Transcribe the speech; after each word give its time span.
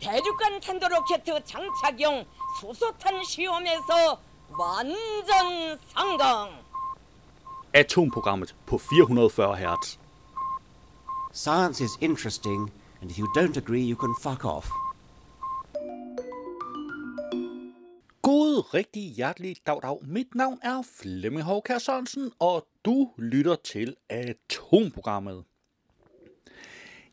대륙간 0.00 0.60
탄도로켓 0.60 1.24
장착용 1.24 2.24
수소탄 2.60 3.22
시험에서 3.24 4.20
완전 4.58 5.78
성공. 5.92 6.50
Atomprogrammet 7.72 8.54
på 8.66 8.78
440 8.78 9.56
Hz. 9.56 9.98
Science 11.32 11.80
is 11.80 11.96
interesting, 12.00 12.70
and 13.00 13.10
if 13.10 13.18
you 13.18 13.26
don't 13.36 13.56
agree, 13.56 13.82
you 13.82 13.96
can 13.96 14.14
fuck 14.20 14.44
off. 14.44 14.68
God 18.22 18.74
rigtig 18.74 19.02
hjertelig 19.02 19.56
dag 19.66 19.78
dag. 19.82 19.98
Mit 20.02 20.34
navn 20.34 20.58
er 20.62 20.82
Flemming 20.82 21.44
Håkær 21.44 21.78
Sørensen, 21.78 22.32
og 22.38 22.66
du 22.84 23.10
lytter 23.18 23.56
til 23.56 23.96
Atomprogrammet. 24.08 25.44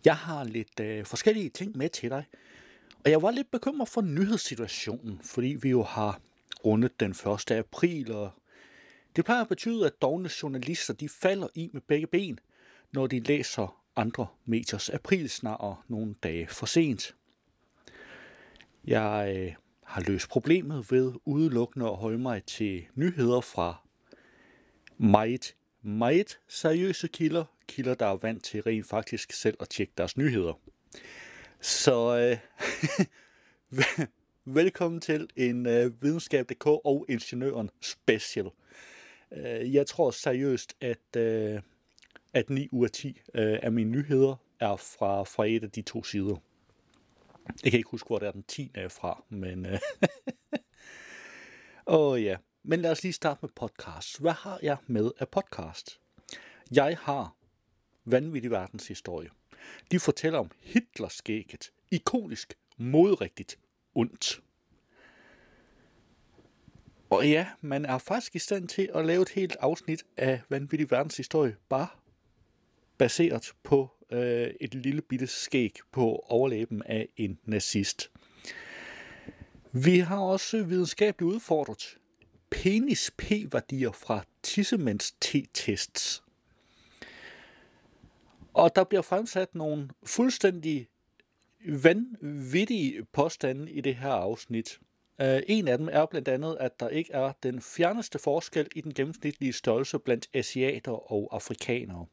Jeg 0.05 0.15
har 0.15 0.43
lidt 0.43 0.79
øh, 0.79 1.05
forskellige 1.05 1.49
ting 1.49 1.77
med 1.77 1.89
til 1.89 2.09
dig, 2.09 2.25
og 3.04 3.10
jeg 3.10 3.22
var 3.22 3.30
lidt 3.30 3.50
bekymret 3.50 3.88
for 3.88 4.00
nyhedssituationen, 4.00 5.20
fordi 5.22 5.56
vi 5.62 5.70
jo 5.70 5.82
har 5.82 6.20
rundet 6.64 7.00
den 7.00 7.10
1. 7.10 7.50
april, 7.50 8.12
og 8.12 8.30
det 9.16 9.24
plejer 9.24 9.40
at 9.40 9.48
betyde, 9.48 9.86
at 9.86 10.02
dogne 10.02 10.30
journalister 10.42 10.94
de 10.94 11.08
falder 11.08 11.48
i 11.54 11.70
med 11.72 11.80
begge 11.80 12.06
ben, 12.06 12.38
når 12.92 13.06
de 13.06 13.20
læser 13.20 13.82
andre 13.96 14.26
mediers 14.44 14.90
aprilsnarer 14.90 15.84
nogle 15.88 16.14
dage 16.22 16.46
for 16.46 16.66
sent. 16.66 17.14
Jeg 18.84 19.34
øh, 19.36 19.54
har 19.84 20.00
løst 20.00 20.28
problemet 20.28 20.92
ved 20.92 21.12
udelukkende 21.24 21.86
at 21.86 21.96
holde 21.96 22.18
mig 22.18 22.44
til 22.44 22.84
nyheder 22.94 23.40
fra 23.40 23.76
meget, 24.98 25.54
meget 25.82 26.38
seriøse 26.48 27.08
kilder, 27.08 27.44
kilder, 27.68 27.94
der 27.94 28.06
er 28.06 28.16
vant 28.16 28.44
til 28.44 28.62
rent 28.62 28.86
faktisk 28.86 29.32
selv 29.32 29.56
at 29.60 29.68
tjekke 29.68 29.92
deres 29.98 30.16
nyheder. 30.16 30.52
Så 31.60 32.18
øh, 32.18 32.38
velkommen 34.44 35.00
til 35.00 35.28
en 35.36 35.66
øh, 35.66 36.02
videnskab.dk 36.02 36.66
og 36.66 37.06
Ingeniøren 37.08 37.70
Special. 37.80 38.50
Øh, 39.32 39.74
jeg 39.74 39.86
tror 39.86 40.10
seriøst, 40.10 40.76
at, 40.80 41.16
øh, 41.16 41.60
at 42.32 42.50
9 42.50 42.68
ud 42.72 42.84
af 42.84 42.90
10 42.90 43.20
øh, 43.34 43.58
af 43.62 43.72
mine 43.72 43.90
nyheder 43.90 44.36
er 44.60 44.76
fra, 44.76 45.22
fra 45.22 45.46
et 45.46 45.64
af 45.64 45.70
de 45.70 45.82
to 45.82 46.04
sider. 46.04 46.36
Jeg 47.64 47.72
kan 47.72 47.78
ikke 47.78 47.90
huske, 47.90 48.06
hvor 48.06 48.18
det 48.18 48.28
er 48.28 48.32
den 48.32 48.42
10. 48.42 48.70
er 48.74 48.88
fra, 48.88 49.24
men... 49.28 49.66
Øh, 49.66 49.78
Åh 51.86 52.12
oh, 52.12 52.22
ja, 52.22 52.36
men 52.62 52.80
lad 52.80 52.90
os 52.90 53.02
lige 53.02 53.12
starte 53.12 53.38
med 53.42 53.50
podcast. 53.56 54.20
Hvad 54.20 54.32
har 54.32 54.58
jeg 54.62 54.76
med 54.86 55.10
af 55.18 55.28
podcast? 55.28 56.00
Jeg 56.70 56.96
har 57.00 57.36
vanvittig 58.04 58.50
verdenshistorie. 58.50 59.28
De 59.90 60.00
fortæller 60.00 60.38
om 60.38 60.50
Hitlers 60.60 61.12
skægget, 61.12 61.72
Ikonisk, 61.90 62.54
modrigtigt, 62.82 63.58
ondt. 63.94 64.42
Og 67.10 67.28
ja, 67.28 67.46
man 67.60 67.84
er 67.84 67.98
faktisk 67.98 68.34
i 68.34 68.38
stand 68.38 68.68
til 68.68 68.90
at 68.94 69.06
lave 69.06 69.22
et 69.22 69.28
helt 69.28 69.56
afsnit 69.60 70.04
af 70.16 70.42
vanvittig 70.48 70.90
verdenshistorie, 70.90 71.56
bare 71.68 71.88
baseret 72.98 73.52
på 73.62 73.90
øh, 74.12 74.50
et 74.60 74.74
lille 74.74 75.02
bitte 75.02 75.26
skæg 75.26 75.78
på 75.92 76.24
overlæben 76.28 76.82
af 76.86 77.08
en 77.16 77.38
nazist. 77.44 78.10
Vi 79.72 79.98
har 79.98 80.18
også 80.18 80.64
videnskabeligt 80.64 81.34
udfordret 81.34 81.98
penis 82.50 83.10
p-værdier 83.18 83.92
fra 83.92 84.24
tissemænds 84.42 85.12
t-tests. 85.12 86.22
Og 88.54 88.76
der 88.76 88.84
bliver 88.84 89.02
fremsat 89.02 89.54
nogle 89.54 89.88
fuldstændig 90.04 90.88
vanvittige 91.66 93.04
påstande 93.12 93.72
i 93.72 93.80
det 93.80 93.94
her 93.94 94.10
afsnit. 94.10 94.78
Uh, 95.22 95.38
en 95.46 95.68
af 95.68 95.78
dem 95.78 95.88
er 95.92 96.06
blandt 96.06 96.28
andet, 96.28 96.56
at 96.60 96.80
der 96.80 96.88
ikke 96.88 97.12
er 97.12 97.32
den 97.42 97.60
fjerneste 97.60 98.18
forskel 98.18 98.68
i 98.76 98.80
den 98.80 98.94
gennemsnitlige 98.94 99.52
størrelse 99.52 99.98
blandt 99.98 100.28
asiater 100.34 101.12
og 101.12 101.28
afrikanere. 101.32 102.06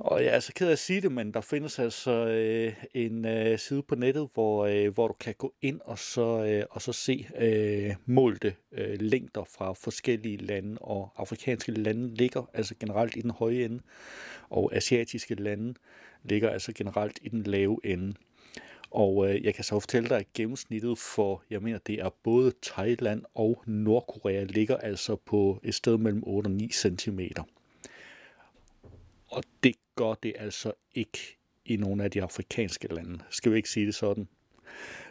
Og 0.00 0.24
jeg 0.24 0.34
er 0.34 0.40
så 0.40 0.52
ked 0.54 0.68
af 0.68 0.72
at 0.72 0.78
sige 0.78 1.00
det, 1.00 1.12
men 1.12 1.34
der 1.34 1.40
findes 1.40 1.78
altså 1.78 2.10
øh, 2.10 2.74
en 2.94 3.24
øh, 3.24 3.58
side 3.58 3.82
på 3.82 3.94
nettet, 3.94 4.28
hvor, 4.34 4.66
øh, 4.66 4.94
hvor 4.94 5.08
du 5.08 5.14
kan 5.20 5.34
gå 5.38 5.54
ind 5.62 5.80
og 5.84 5.98
så, 5.98 6.44
øh, 6.44 6.64
og 6.70 6.82
så 6.82 6.92
se 6.92 7.26
øh, 7.38 7.94
målte 8.06 8.54
øh, 8.72 9.00
længder 9.00 9.44
fra 9.44 9.72
forskellige 9.72 10.36
lande, 10.36 10.78
og 10.80 11.10
afrikanske 11.16 11.72
lande 11.72 12.14
ligger 12.14 12.50
altså 12.54 12.74
generelt 12.80 13.16
i 13.16 13.20
den 13.20 13.30
høje 13.30 13.64
ende, 13.64 13.80
og 14.50 14.76
asiatiske 14.76 15.34
lande 15.34 15.74
ligger 16.24 16.50
altså 16.50 16.72
generelt 16.72 17.18
i 17.22 17.28
den 17.28 17.42
lave 17.42 17.80
ende. 17.84 18.14
Og 18.90 19.30
øh, 19.30 19.44
jeg 19.44 19.54
kan 19.54 19.64
så 19.64 19.80
fortælle 19.80 20.08
dig, 20.08 20.18
at 20.18 20.32
gennemsnittet 20.32 20.98
for, 20.98 21.42
jeg 21.50 21.62
mener, 21.62 21.78
det 21.78 21.94
er 22.00 22.10
både 22.22 22.52
Thailand 22.62 23.22
og 23.34 23.62
Nordkorea, 23.66 24.44
ligger 24.44 24.76
altså 24.76 25.16
på 25.16 25.60
et 25.62 25.74
sted 25.74 25.98
mellem 25.98 26.22
8 26.26 26.48
og 26.48 26.50
9 26.50 26.70
cm. 26.72 27.20
Og 29.28 29.42
det 29.62 29.74
gør 29.96 30.14
det 30.14 30.32
altså 30.38 30.72
ikke 30.94 31.18
i 31.64 31.76
nogle 31.76 32.04
af 32.04 32.10
de 32.10 32.22
afrikanske 32.22 32.94
lande. 32.94 33.18
Skal 33.30 33.52
vi 33.52 33.56
ikke 33.56 33.70
sige 33.70 33.86
det 33.86 33.94
sådan? 33.94 34.28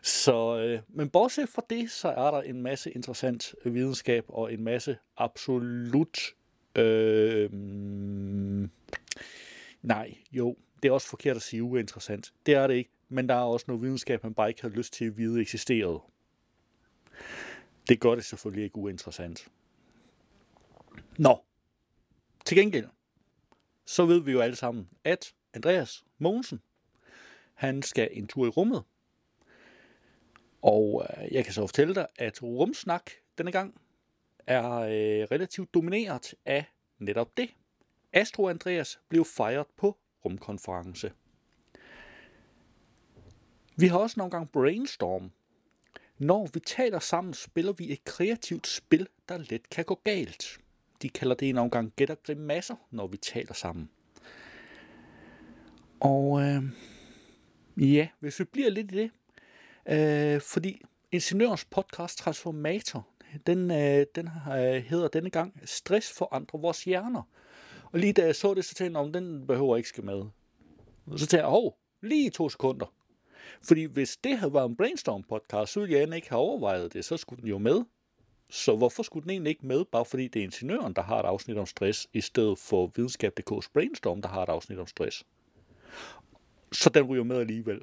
Så, 0.01 0.59
øh, 0.59 0.79
men 0.87 1.09
bortset 1.09 1.49
fra 1.49 1.61
det, 1.69 1.91
så 1.91 2.07
er 2.07 2.31
der 2.31 2.41
en 2.41 2.61
masse 2.61 2.91
interessant 2.91 3.55
videnskab 3.65 4.25
og 4.27 4.53
en 4.53 4.63
masse 4.63 4.97
absolut... 5.17 6.19
Øh, 6.75 7.49
nej, 9.81 10.17
jo, 10.31 10.55
det 10.83 10.89
er 10.89 10.93
også 10.93 11.07
forkert 11.07 11.35
at 11.35 11.41
sige 11.41 11.63
uinteressant. 11.63 12.33
Det 12.45 12.53
er 12.53 12.67
det 12.67 12.73
ikke, 12.73 12.91
men 13.09 13.29
der 13.29 13.35
er 13.35 13.43
også 13.43 13.65
noget 13.67 13.83
videnskab, 13.83 14.23
man 14.23 14.33
bare 14.33 14.49
ikke 14.49 14.61
har 14.61 14.69
lyst 14.69 14.93
til 14.93 15.05
at 15.05 15.17
vide 15.17 15.41
eksisterede. 15.41 15.99
Det 17.89 17.99
gør 17.99 18.15
det 18.15 18.25
selvfølgelig 18.25 18.63
ikke 18.63 18.77
uinteressant. 18.77 19.47
Nå, 21.17 21.43
til 22.45 22.57
gengæld, 22.57 22.87
så 23.85 24.05
ved 24.05 24.19
vi 24.19 24.31
jo 24.31 24.39
alle 24.39 24.55
sammen, 24.55 24.89
at 25.03 25.33
Andreas 25.53 26.05
Mogensen, 26.17 26.61
han 27.53 27.81
skal 27.81 28.09
en 28.11 28.27
tur 28.27 28.45
i 28.45 28.49
rummet. 28.49 28.83
Og 30.61 31.07
øh, 31.09 31.33
jeg 31.33 31.43
kan 31.43 31.53
så 31.53 31.61
fortælle 31.61 31.95
dig, 31.95 32.07
at 32.15 32.43
rumsnak 32.43 33.11
denne 33.37 33.51
gang 33.51 33.81
er 34.47 34.71
øh, 34.73 35.27
relativt 35.31 35.73
domineret 35.73 36.33
af 36.45 36.65
netop 36.99 37.37
det. 37.37 37.49
Astro 38.13 38.47
Andreas 38.47 38.99
blev 39.09 39.25
fejret 39.25 39.67
på 39.77 39.97
rumkonference. 40.25 41.11
Vi 43.75 43.87
har 43.87 43.97
også 43.97 44.15
nogle 44.17 44.31
gange 44.31 44.47
brainstorm. 44.47 45.31
Når 46.17 46.49
vi 46.53 46.59
taler 46.59 46.99
sammen, 46.99 47.33
spiller 47.33 47.71
vi 47.71 47.91
et 47.91 48.03
kreativt 48.03 48.67
spil, 48.67 49.07
der 49.29 49.37
let 49.37 49.69
kan 49.69 49.85
gå 49.85 50.01
galt. 50.03 50.59
De 51.01 51.09
kalder 51.09 51.35
det 51.35 51.49
en 51.49 51.57
omgang 51.57 51.93
gætter 51.95 52.15
grimasser, 52.15 52.75
når 52.91 53.07
vi 53.07 53.17
taler 53.17 53.53
sammen. 53.53 53.89
Og 55.99 56.41
øh, 56.41 56.63
ja, 57.77 58.07
hvis 58.19 58.39
vi 58.39 58.43
bliver 58.43 58.69
lidt 58.69 58.91
i 58.91 58.95
det, 58.95 59.11
øh, 59.89 60.41
fordi 60.41 60.81
Ingeniørens 61.11 61.65
podcast 61.65 62.17
Transformator, 62.17 63.07
den, 63.47 63.71
øh, 63.71 64.05
den 64.15 64.29
øh, 64.47 64.83
hedder 64.83 65.07
denne 65.07 65.29
gang 65.29 65.61
Stress 65.65 66.13
forandrer 66.13 66.59
vores 66.59 66.83
hjerner. 66.83 67.21
Og 67.91 67.99
lige 67.99 68.13
da 68.13 68.25
jeg 68.25 68.35
så 68.35 68.53
det, 68.53 68.65
så 68.65 68.75
tænkte 68.75 68.99
jeg, 68.99 69.05
om 69.05 69.13
den 69.13 69.47
behøver 69.47 69.77
ikke 69.77 69.89
skal 69.89 70.03
med. 70.03 70.23
Så 71.11 71.17
tænkte 71.17 71.37
jeg, 71.37 71.45
hov, 71.45 71.77
lige 72.01 72.29
to 72.29 72.49
sekunder. 72.49 72.93
Fordi 73.61 73.83
hvis 73.83 74.17
det 74.17 74.37
havde 74.37 74.53
været 74.53 74.69
en 74.69 74.75
brainstorm 74.75 75.23
podcast, 75.23 75.73
så 75.73 75.79
ville 75.79 75.95
jeg 75.95 76.15
ikke 76.15 76.29
have 76.29 76.39
overvejet 76.39 76.93
det, 76.93 77.05
så 77.05 77.17
skulle 77.17 77.41
den 77.41 77.49
jo 77.49 77.57
med. 77.57 77.81
Så 78.49 78.75
hvorfor 78.75 79.03
skulle 79.03 79.23
den 79.23 79.29
egentlig 79.29 79.49
ikke 79.49 79.67
med, 79.67 79.85
bare 79.85 80.05
fordi 80.05 80.27
det 80.27 80.39
er 80.39 80.43
ingeniøren, 80.43 80.93
der 80.93 81.01
har 81.01 81.19
et 81.19 81.25
afsnit 81.25 81.57
om 81.57 81.65
stress, 81.65 82.07
i 82.13 82.21
stedet 82.21 82.59
for 82.59 82.91
videnskab.dk's 82.95 83.69
brainstorm, 83.73 84.21
der 84.21 84.29
har 84.29 84.43
et 84.43 84.49
afsnit 84.49 84.79
om 84.79 84.87
stress? 84.87 85.25
Så 86.71 86.89
den 86.89 87.03
ryger 87.03 87.23
med 87.23 87.37
alligevel. 87.37 87.81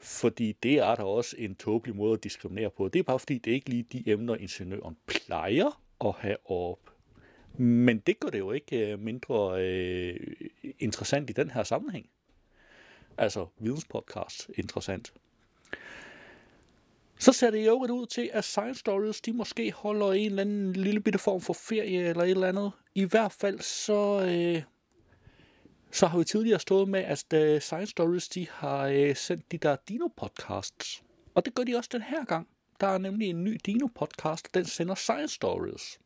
Fordi 0.00 0.52
det 0.52 0.78
er 0.78 0.94
der 0.94 1.02
også 1.02 1.36
en 1.38 1.54
tåbelig 1.54 1.96
måde 1.96 2.12
at 2.12 2.24
diskriminere 2.24 2.70
på. 2.70 2.88
Det 2.88 2.98
er 2.98 3.02
bare 3.02 3.18
fordi, 3.18 3.38
det 3.38 3.50
er 3.50 3.54
ikke 3.54 3.70
lige 3.70 3.82
de 3.82 4.10
emner, 4.10 4.36
ingeniøren 4.36 4.96
plejer 5.06 5.80
at 6.04 6.12
have 6.12 6.50
op. 6.50 6.97
Men 7.60 7.98
det 7.98 8.20
gør 8.20 8.28
det 8.28 8.38
jo 8.38 8.52
ikke 8.52 8.92
øh, 8.92 8.98
mindre 8.98 9.64
øh, 9.64 10.16
interessant 10.78 11.30
i 11.30 11.32
den 11.32 11.50
her 11.50 11.62
sammenhæng. 11.62 12.08
Altså 13.18 13.46
videnspodcast 13.58 14.50
interessant. 14.54 15.12
Så 17.18 17.32
ser 17.32 17.50
det 17.50 17.66
jo 17.66 17.74
ud 17.74 18.06
til, 18.06 18.30
at 18.32 18.44
Science 18.44 18.80
Stories, 18.80 19.20
de 19.20 19.32
måske 19.32 19.72
holder 19.72 20.12
en 20.12 20.26
eller 20.26 20.42
anden 20.42 20.72
lille 20.72 21.00
bitte 21.00 21.18
form 21.18 21.40
for 21.40 21.52
ferie 21.52 22.08
eller 22.08 22.22
et 22.22 22.30
eller 22.30 22.48
andet. 22.48 22.72
I 22.94 23.04
hvert 23.04 23.32
fald 23.32 23.60
så, 23.60 24.24
øh, 24.26 24.62
så 25.90 26.06
har 26.06 26.18
vi 26.18 26.24
tidligere 26.24 26.60
stået 26.60 26.88
med, 26.88 27.00
at 27.00 27.32
øh, 27.34 27.60
Science 27.60 27.90
Stories, 27.90 28.28
de 28.28 28.46
har 28.50 28.86
øh, 28.86 29.16
sendt 29.16 29.52
de 29.52 29.58
der 29.58 29.76
Dino-podcasts. 29.90 31.02
Og 31.34 31.44
det 31.44 31.54
gør 31.54 31.64
de 31.64 31.76
også 31.76 31.90
den 31.92 32.02
her 32.02 32.24
gang. 32.24 32.48
Der 32.80 32.86
er 32.86 32.98
nemlig 32.98 33.28
en 33.30 33.44
ny 33.44 33.60
Dino-podcast, 33.68 34.42
den 34.54 34.64
sender 34.64 34.94
Science 34.94 35.34
Stories. 35.34 36.00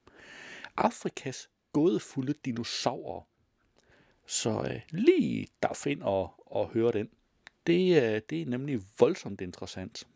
Afrikas 0.77 1.51
gådefulde 1.73 2.35
dinosaurer. 2.45 3.23
Så 4.27 4.51
øh, 4.51 4.81
lige 4.91 5.49
der 5.63 5.87
ind 5.87 6.03
og, 6.03 6.35
og 6.47 6.69
høre 6.69 6.93
den. 6.93 7.11
det, 7.67 8.03
øh, 8.03 8.21
det 8.31 8.43
er 8.43 8.47
nemlig 8.47 8.81
voldsomt 8.99 9.41
interessant. 9.41 10.07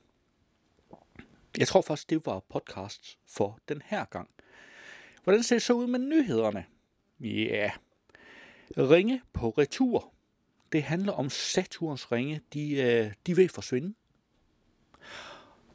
Jeg 1.58 1.68
tror 1.68 1.82
faktisk, 1.82 2.10
det 2.10 2.26
var 2.26 2.40
podcast 2.40 3.18
for 3.26 3.58
den 3.68 3.82
her 3.84 4.04
gang. 4.04 4.30
Hvordan 5.24 5.42
ser 5.42 5.54
det 5.54 5.62
så 5.62 5.72
ud 5.72 5.86
med 5.86 5.98
nyhederne? 5.98 6.64
Ja, 7.20 7.26
yeah. 7.26 8.90
ringe 8.90 9.22
på 9.32 9.50
retur. 9.50 10.12
Det 10.72 10.82
handler 10.82 11.12
om 11.12 11.30
Saturns 11.30 12.12
ringe. 12.12 12.40
De, 12.52 12.74
øh, 12.74 13.12
de 13.26 13.36
vil 13.36 13.48
forsvinde. 13.48 13.94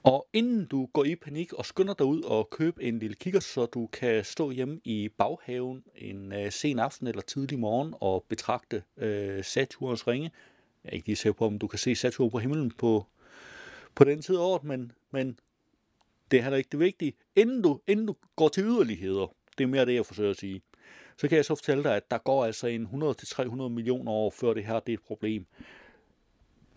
Og 0.03 0.27
inden 0.33 0.65
du 0.65 0.85
går 0.85 1.03
i 1.03 1.15
panik 1.15 1.53
og 1.53 1.65
skynder 1.65 1.93
dig 1.93 2.05
ud 2.05 2.21
og 2.21 2.49
købe 2.49 2.83
en 2.83 2.99
lille 2.99 3.15
kigger, 3.15 3.39
så 3.39 3.65
du 3.65 3.87
kan 3.87 4.23
stå 4.23 4.51
hjemme 4.51 4.79
i 4.83 5.09
baghaven 5.17 5.83
en 5.95 6.33
øh, 6.33 6.51
sen 6.51 6.79
aften 6.79 7.07
eller 7.07 7.21
tidlig 7.21 7.59
morgen 7.59 7.93
og 7.99 8.25
betragte 8.29 8.83
øh, 8.97 9.43
Saturns 9.43 10.07
ringe. 10.07 10.31
Jeg 10.83 10.89
er 10.89 10.93
ikke 10.93 11.07
lige 11.07 11.15
sikker 11.15 11.37
på, 11.37 11.45
om 11.45 11.59
du 11.59 11.67
kan 11.67 11.79
se 11.79 11.95
Saturn 11.95 12.31
på 12.31 12.39
himlen 12.39 12.71
på, 12.71 13.05
på 13.95 14.03
den 14.03 14.21
tid 14.21 14.35
af 14.35 14.39
året, 14.39 14.63
men, 14.63 14.91
men 15.11 15.39
det 16.31 16.39
er 16.39 16.43
heller 16.43 16.57
ikke 16.57 16.69
det 16.71 16.79
vigtige. 16.79 17.13
Inden 17.35 17.61
du, 17.61 17.79
inden 17.87 18.05
du 18.05 18.15
går 18.35 18.49
til 18.49 18.63
yderligheder, 18.63 19.33
det 19.57 19.63
er 19.63 19.67
mere 19.67 19.85
det, 19.85 19.95
jeg 19.95 20.05
forsøger 20.05 20.31
at 20.31 20.37
sige, 20.37 20.61
så 21.17 21.27
kan 21.27 21.35
jeg 21.35 21.45
så 21.45 21.55
fortælle 21.55 21.83
dig, 21.83 21.95
at 21.95 22.11
der 22.11 22.17
går 22.17 22.45
altså 22.45 22.67
en 22.67 22.85
100-300 22.85 23.69
millioner 23.69 24.11
år, 24.11 24.29
før 24.29 24.53
det 24.53 24.65
her 24.65 24.79
det 24.79 24.93
er 24.93 24.97
et 24.97 25.03
problem. 25.03 25.45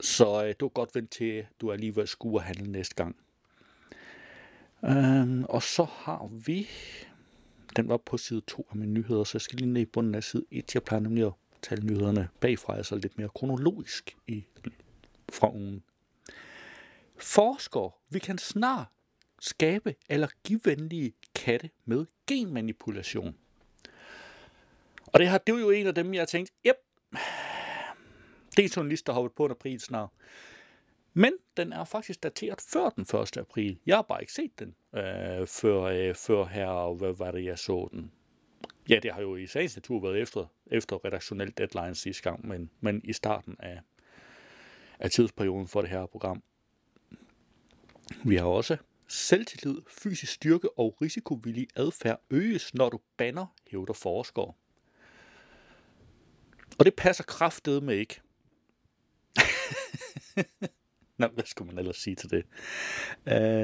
Så 0.00 0.44
øh, 0.44 0.54
du 0.60 0.68
kan 0.68 0.74
godt 0.74 0.94
vente 0.94 1.18
til, 1.18 1.46
du 1.60 1.72
alligevel 1.72 2.08
skulle 2.08 2.40
handle 2.40 2.72
næste 2.72 2.94
gang. 2.94 3.16
Øhm, 4.84 5.44
og 5.44 5.62
så 5.62 5.84
har 5.84 6.30
vi, 6.46 6.68
den 7.76 7.88
var 7.88 7.96
på 7.96 8.16
side 8.16 8.40
2 8.40 8.66
af 8.70 8.76
mine 8.76 8.92
nyheder, 8.92 9.24
så 9.24 9.30
jeg 9.34 9.40
skal 9.42 9.58
lige 9.58 9.72
ned 9.72 9.82
i 9.82 9.84
bunden 9.84 10.14
af 10.14 10.24
side 10.24 10.44
1. 10.50 10.74
Jeg 10.74 10.82
plejer 10.82 11.02
nemlig 11.02 11.26
at 11.26 11.32
tale 11.62 11.86
nyhederne 11.86 12.28
bagfra, 12.40 12.76
altså 12.76 12.96
lidt 12.96 13.18
mere 13.18 13.28
kronologisk 13.28 14.16
i, 14.26 14.44
fra 15.32 15.52
ugen. 15.52 15.82
Forskere, 17.16 17.90
vi 18.10 18.18
kan 18.18 18.38
snart 18.38 18.86
skabe 19.40 19.94
allergivenlige 20.08 21.12
katte 21.34 21.70
med 21.84 22.06
genmanipulation. 22.26 23.36
Og 25.06 25.20
det 25.20 25.30
her, 25.30 25.38
det 25.38 25.54
er 25.54 25.58
jo 25.58 25.70
en 25.70 25.86
af 25.86 25.94
dem, 25.94 26.14
jeg 26.14 26.20
har 26.20 26.26
tænkt, 26.26 26.50
yep, 26.66 26.76
det 28.56 28.64
er 28.64 28.72
journalister, 28.76 29.06
der 29.06 29.12
har 29.12 29.20
hoppet 29.20 29.36
på 29.36 29.44
en 29.44 29.50
april 29.50 29.80
snart. 29.80 30.10
Men 31.14 31.32
den 31.56 31.72
er 31.72 31.84
faktisk 31.84 32.22
dateret 32.22 32.60
før 32.72 32.88
den 32.88 33.02
1. 33.02 33.36
april. 33.36 33.78
Jeg 33.86 33.96
har 33.96 34.02
bare 34.02 34.20
ikke 34.20 34.32
set 34.32 34.58
den 34.58 34.74
øh, 34.94 35.46
før, 35.46 35.82
øh, 35.82 36.14
før 36.14 36.44
her, 36.44 36.66
og 36.66 36.96
hvad 36.96 37.12
var 37.12 37.30
det, 37.30 37.44
jeg 37.44 37.58
så 37.58 37.88
den? 37.92 38.12
Ja, 38.88 38.98
det 39.02 39.12
har 39.12 39.20
jo 39.20 39.36
i 39.36 39.46
sagens 39.46 39.76
natur 39.76 40.00
været 40.00 40.20
efter, 40.20 40.46
efter 40.66 41.04
redaktionel 41.04 41.52
deadline 41.58 41.94
sidste 41.94 42.22
gang, 42.22 42.48
men, 42.48 42.70
men 42.80 43.00
i 43.04 43.12
starten 43.12 43.56
af, 43.58 43.80
af 44.98 45.10
tidsperioden 45.10 45.68
for 45.68 45.80
det 45.80 45.90
her 45.90 46.06
program. 46.06 46.42
Vi 48.24 48.36
har 48.36 48.44
også 48.44 48.76
selvtillid, 49.08 49.76
fysisk 49.88 50.32
styrke 50.32 50.78
og 50.78 50.96
risikovillig 51.02 51.68
adfærd 51.76 52.20
øges, 52.30 52.74
når 52.74 52.88
du 52.88 53.00
banner, 53.16 53.46
hævder 53.70 53.92
forskere. 53.92 54.52
Og 56.78 56.84
det 56.84 56.94
passer 56.94 57.24
kraftedet 57.24 57.82
med 57.82 57.96
ikke. 57.96 58.20
Nå, 61.18 61.26
hvad 61.26 61.44
skulle 61.44 61.70
man 61.70 61.78
ellers 61.78 61.96
sige 61.96 62.16
til 62.16 62.30
det? 62.30 62.44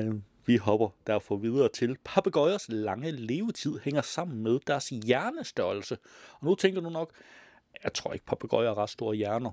Uh, 0.08 0.20
vi 0.46 0.56
hopper 0.56 0.88
derfor 1.06 1.36
videre 1.36 1.68
til, 1.68 1.96
papegøjers 2.04 2.68
lange 2.68 3.10
levetid 3.10 3.78
hænger 3.84 4.02
sammen 4.02 4.42
med 4.42 4.58
deres 4.66 4.88
hjernestørrelse. 4.88 5.98
Og 6.40 6.46
nu 6.46 6.54
tænker 6.54 6.80
du 6.80 6.90
nok, 6.90 7.12
jeg 7.84 7.94
tror 7.94 8.12
ikke, 8.12 8.26
papegøjer 8.26 8.68
har 8.68 8.78
ret 8.78 8.90
store 8.90 9.16
hjerner. 9.16 9.50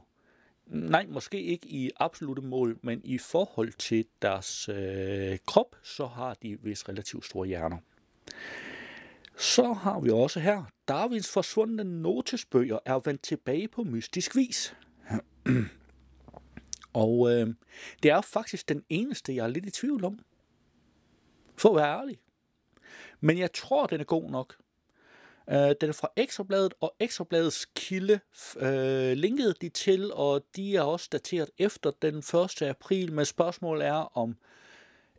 Nej, 0.67 1.05
måske 1.09 1.41
ikke 1.41 1.67
i 1.67 1.91
absolute 1.97 2.41
mål, 2.41 2.79
men 2.81 3.01
i 3.03 3.17
forhold 3.17 3.73
til 3.73 4.05
deres 4.21 4.69
øh, 4.69 5.37
krop, 5.47 5.75
så 5.83 6.05
har 6.05 6.33
de 6.33 6.57
vist 6.63 6.89
relativt 6.89 7.25
store 7.25 7.47
hjerner. 7.47 7.77
Så 9.37 9.73
har 9.73 9.99
vi 9.99 10.09
også 10.09 10.39
her, 10.39 10.63
Darwins 10.87 11.31
forsvundne 11.31 11.83
notesbøger 11.83 12.79
er 12.85 12.99
vendt 12.99 13.21
tilbage 13.21 13.67
på 13.67 13.83
mystisk 13.83 14.35
vis. 14.35 14.75
Og 16.97 17.31
øh, 17.31 17.47
det 18.03 18.11
er 18.11 18.21
faktisk 18.21 18.69
den 18.69 18.83
eneste, 18.89 19.35
jeg 19.35 19.43
er 19.43 19.47
lidt 19.47 19.65
i 19.65 19.71
tvivl 19.71 20.05
om. 20.05 20.19
For 21.57 21.69
at 21.69 21.75
være 21.75 21.99
ærlig. 21.99 22.19
Men 23.19 23.37
jeg 23.37 23.53
tror, 23.53 23.87
den 23.87 23.99
er 23.99 24.05
god 24.05 24.31
nok. 24.31 24.57
Øh, 25.49 25.75
den 25.81 25.89
er 25.89 25.93
fra 25.93 26.11
Ekstrabladet, 26.15 26.73
og 26.81 26.95
Ekstrabladets 26.99 27.65
kilde 27.75 28.19
øh, 28.59 29.11
linkede 29.11 29.53
de 29.61 29.69
til, 29.69 30.13
og 30.13 30.45
de 30.55 30.75
er 30.75 30.81
også 30.81 31.09
dateret 31.11 31.49
efter 31.57 31.91
den 32.01 32.17
1. 32.17 32.61
april, 32.61 33.13
men 33.13 33.25
spørgsmålet 33.25 33.87
er, 33.87 34.17
om 34.17 34.37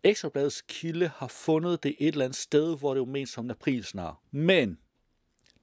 Ekstrabladets 0.05 0.65
kilde 0.69 1.09
har 1.09 1.29
fundet 1.29 1.83
det 1.83 1.97
et 1.99 2.13
eller 2.13 2.25
andet 2.25 2.39
sted, 2.39 2.79
hvor 2.79 2.95
det 2.95 3.01
jo 3.01 3.05
mest 3.05 3.33
som 3.33 3.45
en 3.45 3.51
april 3.51 3.85
snart. 3.85 4.15
Men 4.31 4.79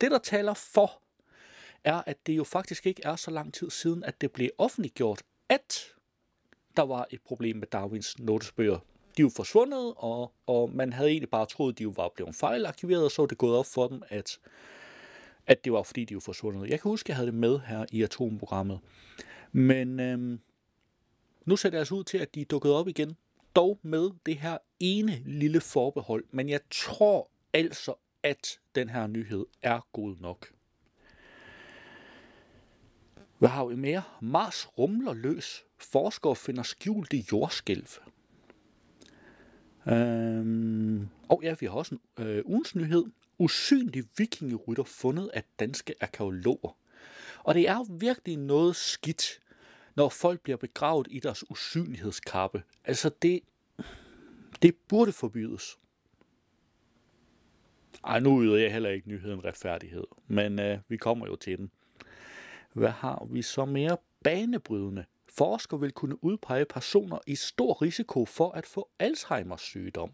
det, 0.01 0.11
der 0.11 0.19
taler 0.19 0.53
for, 0.53 1.01
er, 1.83 2.01
at 2.05 2.27
det 2.27 2.37
jo 2.37 2.43
faktisk 2.43 2.85
ikke 2.85 3.01
er 3.05 3.15
så 3.15 3.31
lang 3.31 3.53
tid 3.53 3.69
siden, 3.69 4.03
at 4.03 4.21
det 4.21 4.31
blev 4.31 4.49
offentliggjort, 4.57 5.23
at 5.49 5.94
der 6.77 6.83
var 6.83 7.07
et 7.11 7.21
problem 7.21 7.57
med 7.57 7.67
Darwins 7.67 8.19
notesbøger. 8.19 8.79
De 9.17 9.23
var 9.23 9.31
forsvundet, 9.35 9.93
og, 9.97 10.31
og 10.47 10.71
man 10.73 10.93
havde 10.93 11.09
egentlig 11.09 11.29
bare 11.29 11.45
troet, 11.45 11.73
at 11.73 11.79
de 11.79 11.97
var 11.97 12.11
blevet 12.15 12.35
fejlaktiveret, 12.35 13.03
og 13.03 13.11
så 13.11 13.21
var 13.21 13.27
det 13.27 13.37
gået 13.37 13.57
op 13.57 13.65
for 13.65 13.87
dem, 13.87 14.01
at, 14.09 14.39
at 15.47 15.65
det 15.65 15.73
var 15.73 15.83
fordi, 15.83 16.05
de 16.05 16.15
var 16.15 16.19
forsvundet. 16.19 16.69
Jeg 16.69 16.81
kan 16.81 16.89
huske, 16.89 17.05
at 17.05 17.09
jeg 17.09 17.15
havde 17.15 17.27
det 17.27 17.33
med 17.39 17.59
her 17.59 17.85
i 17.91 18.03
atomprogrammet. 18.03 18.79
Men 19.51 19.99
øhm, 19.99 20.39
nu 21.45 21.55
ser 21.55 21.69
det 21.69 21.77
altså 21.77 21.95
ud 21.95 22.03
til, 22.03 22.17
at 22.17 22.35
de 22.35 22.41
er 22.41 22.45
dukket 22.45 22.73
op 22.73 22.87
igen. 22.87 23.17
Dog 23.55 23.79
med 23.81 24.09
det 24.25 24.37
her 24.37 24.57
ene 24.79 25.21
lille 25.25 25.61
forbehold. 25.61 26.23
Men 26.31 26.49
jeg 26.49 26.59
tror 26.71 27.29
altså, 27.53 27.93
at 28.23 28.59
den 28.75 28.89
her 28.89 29.07
nyhed 29.07 29.45
er 29.61 29.87
god 29.93 30.15
nok. 30.19 30.54
Hvad 33.37 33.49
har 33.49 33.65
vi 33.65 33.75
mere? 33.75 34.03
Mars 34.21 34.67
rumler 34.77 35.13
løs. 35.13 35.63
Forskere 35.77 36.35
finder 36.35 36.63
skjulte 36.63 37.25
jordskælv. 37.31 37.87
Øhm, 39.87 41.07
og 41.29 41.39
ja, 41.43 41.55
vi 41.59 41.65
har 41.65 41.73
også 41.73 41.95
en 42.17 42.23
øh, 42.25 42.43
ugens 42.45 42.75
nyhed. 42.75 43.05
Usynlig 43.37 44.03
vikingerytter 44.17 44.83
fundet 44.83 45.31
af 45.33 45.43
danske 45.59 45.93
arkeologer. 46.01 46.77
Og 47.43 47.55
det 47.55 47.69
er 47.69 47.97
virkelig 47.99 48.37
noget 48.37 48.75
skidt, 48.75 49.39
når 49.95 50.09
folk 50.09 50.41
bliver 50.41 50.57
begravet 50.57 51.07
i 51.11 51.19
deres 51.19 51.51
usynlighedskappe. 51.51 52.63
Altså 52.85 53.11
det, 53.21 53.39
det 54.61 54.75
burde 54.87 55.11
forbydes. 55.11 55.77
Ej, 58.03 58.19
nu 58.19 58.43
yder 58.43 58.55
jeg 58.55 58.73
heller 58.73 58.89
ikke 58.89 59.09
nyheden 59.09 59.45
retfærdighed, 59.45 60.03
men 60.27 60.59
øh, 60.59 60.79
vi 60.87 60.97
kommer 60.97 61.27
jo 61.27 61.35
til 61.35 61.57
den. 61.57 61.71
Hvad 62.75 62.89
har 62.89 63.27
vi 63.31 63.41
så 63.41 63.65
mere 63.65 63.97
banebrydende? 64.23 65.05
Forskere 65.29 65.79
vil 65.79 65.91
kunne 65.91 66.23
udpege 66.23 66.65
personer 66.65 67.19
i 67.27 67.35
stor 67.35 67.81
risiko 67.81 68.25
for 68.25 68.51
at 68.51 68.65
få 68.65 68.89
Alzheimers 68.99 69.61
sygdom. 69.61 70.11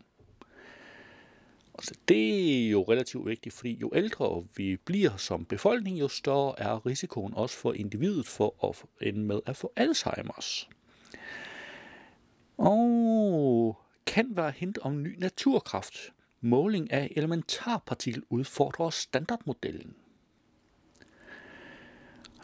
Altså, 1.75 1.95
det 2.07 2.65
er 2.65 2.69
jo 2.69 2.81
relativt 2.81 3.25
vigtigt, 3.25 3.55
fordi 3.55 3.73
jo 3.73 3.91
ældre 3.95 4.43
vi 4.55 4.77
bliver 4.77 5.17
som 5.17 5.45
befolkning, 5.45 5.99
jo 5.99 6.07
større 6.07 6.59
er 6.59 6.85
risikoen 6.85 7.33
også 7.33 7.57
for 7.57 7.73
individet 7.73 8.27
for 8.27 8.69
at 8.69 9.07
ende 9.07 9.19
med 9.19 9.39
at 9.45 9.57
få 9.57 9.73
Alzheimers. 9.75 10.69
Og 12.57 13.77
kan 14.05 14.37
være 14.37 14.51
hint 14.51 14.77
om 14.77 15.03
ny 15.03 15.15
naturkraft. 15.19 16.13
Måling 16.41 16.91
af 16.91 17.11
elementarpartikel 17.15 18.23
udfordrer 18.29 18.89
standardmodellen. 18.89 19.95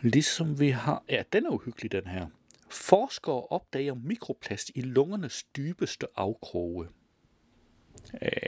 Ligesom 0.02 0.60
vi 0.60 0.70
har... 0.70 1.04
Ja, 1.10 1.24
den 1.34 1.46
er 1.46 1.50
uhyggelig, 1.50 1.92
den 1.92 2.08
her. 2.08 2.28
Forskere 2.70 3.48
opdager 3.48 3.94
mikroplast 3.94 4.72
i 4.76 4.82
lungernes 4.82 5.44
dybeste 5.44 6.08
afkroge. 6.16 6.88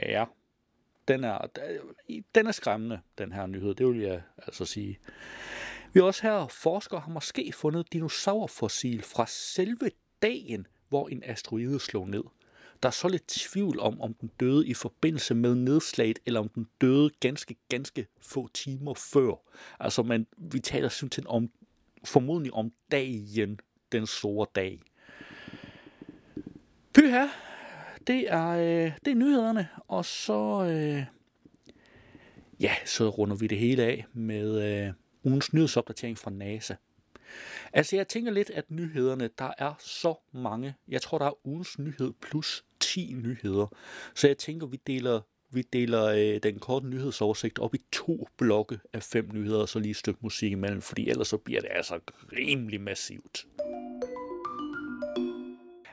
Ja, 0.02 0.24
den 1.08 1.24
er, 1.24 1.38
den 2.34 2.46
er 2.46 2.52
skræmmende, 2.52 3.00
den 3.18 3.32
her 3.32 3.46
nyhed, 3.46 3.74
det 3.74 3.86
vil 3.86 4.00
jeg 4.00 4.22
altså 4.38 4.64
sige. 4.64 4.98
Vi 5.92 6.00
også 6.00 6.22
her, 6.22 6.46
forskere 6.46 7.00
har 7.00 7.10
måske 7.12 7.52
fundet 7.52 7.92
dinosaurfossil 7.92 9.02
fra 9.02 9.26
selve 9.28 9.90
dagen, 10.22 10.66
hvor 10.88 11.08
en 11.08 11.22
asteroide 11.24 11.80
slog 11.80 12.08
ned. 12.08 12.22
Der 12.82 12.88
er 12.88 12.90
så 12.90 13.08
lidt 13.08 13.26
tvivl 13.26 13.80
om, 13.80 14.00
om 14.00 14.14
den 14.14 14.30
døde 14.40 14.66
i 14.66 14.74
forbindelse 14.74 15.34
med 15.34 15.54
nedslaget, 15.54 16.18
eller 16.26 16.40
om 16.40 16.48
den 16.48 16.66
døde 16.80 17.10
ganske, 17.20 17.56
ganske 17.68 18.06
få 18.22 18.48
timer 18.54 18.94
før. 18.94 19.34
Altså, 19.80 20.02
man, 20.02 20.26
vi 20.38 20.60
taler 20.60 20.88
simpelthen 20.88 21.26
om, 21.26 21.50
formodentlig 22.04 22.54
om 22.54 22.72
dagen, 22.90 23.60
den 23.92 24.06
store 24.06 24.46
dag. 24.54 24.80
Pyha, 26.94 27.26
det 28.06 28.32
er, 28.32 28.48
øh, 28.48 28.92
det 29.04 29.10
er 29.10 29.14
nyhederne, 29.14 29.68
og 29.88 30.04
så, 30.04 30.64
øh, 30.64 31.04
ja, 32.60 32.74
så 32.86 33.08
runder 33.08 33.36
vi 33.36 33.46
det 33.46 33.58
hele 33.58 33.82
af 33.82 34.06
med 34.12 34.62
øh, 34.86 34.92
ugens 35.24 35.52
nyhedsopdatering 35.52 36.18
fra 36.18 36.30
NASA. 36.30 36.74
Altså, 37.72 37.96
jeg 37.96 38.08
tænker 38.08 38.32
lidt, 38.32 38.50
at 38.50 38.70
nyhederne, 38.70 39.30
der 39.38 39.50
er 39.58 39.74
så 39.78 40.14
mange. 40.32 40.74
Jeg 40.88 41.02
tror, 41.02 41.18
der 41.18 41.26
er 41.26 41.46
ugens 41.46 41.78
nyhed 41.78 42.12
plus 42.20 42.64
10 42.80 43.12
nyheder. 43.24 43.66
Så 44.14 44.26
jeg 44.26 44.38
tænker, 44.38 44.66
vi 44.66 44.80
deler, 44.86 45.20
vi 45.50 45.62
deler 45.72 46.04
øh, 46.04 46.40
den 46.42 46.58
korte 46.58 46.86
nyhedsoversigt 46.86 47.58
op 47.58 47.74
i 47.74 47.78
to 47.92 48.28
blokke 48.38 48.78
af 48.92 49.02
fem 49.02 49.28
nyheder, 49.32 49.60
og 49.60 49.68
så 49.68 49.78
lige 49.78 49.90
et 49.90 49.96
stykke 49.96 50.20
musik 50.22 50.52
imellem, 50.52 50.82
fordi 50.82 51.10
ellers 51.10 51.28
så 51.28 51.36
bliver 51.36 51.60
det 51.60 51.70
altså 51.72 52.00
rimelig 52.32 52.80
massivt. 52.80 53.46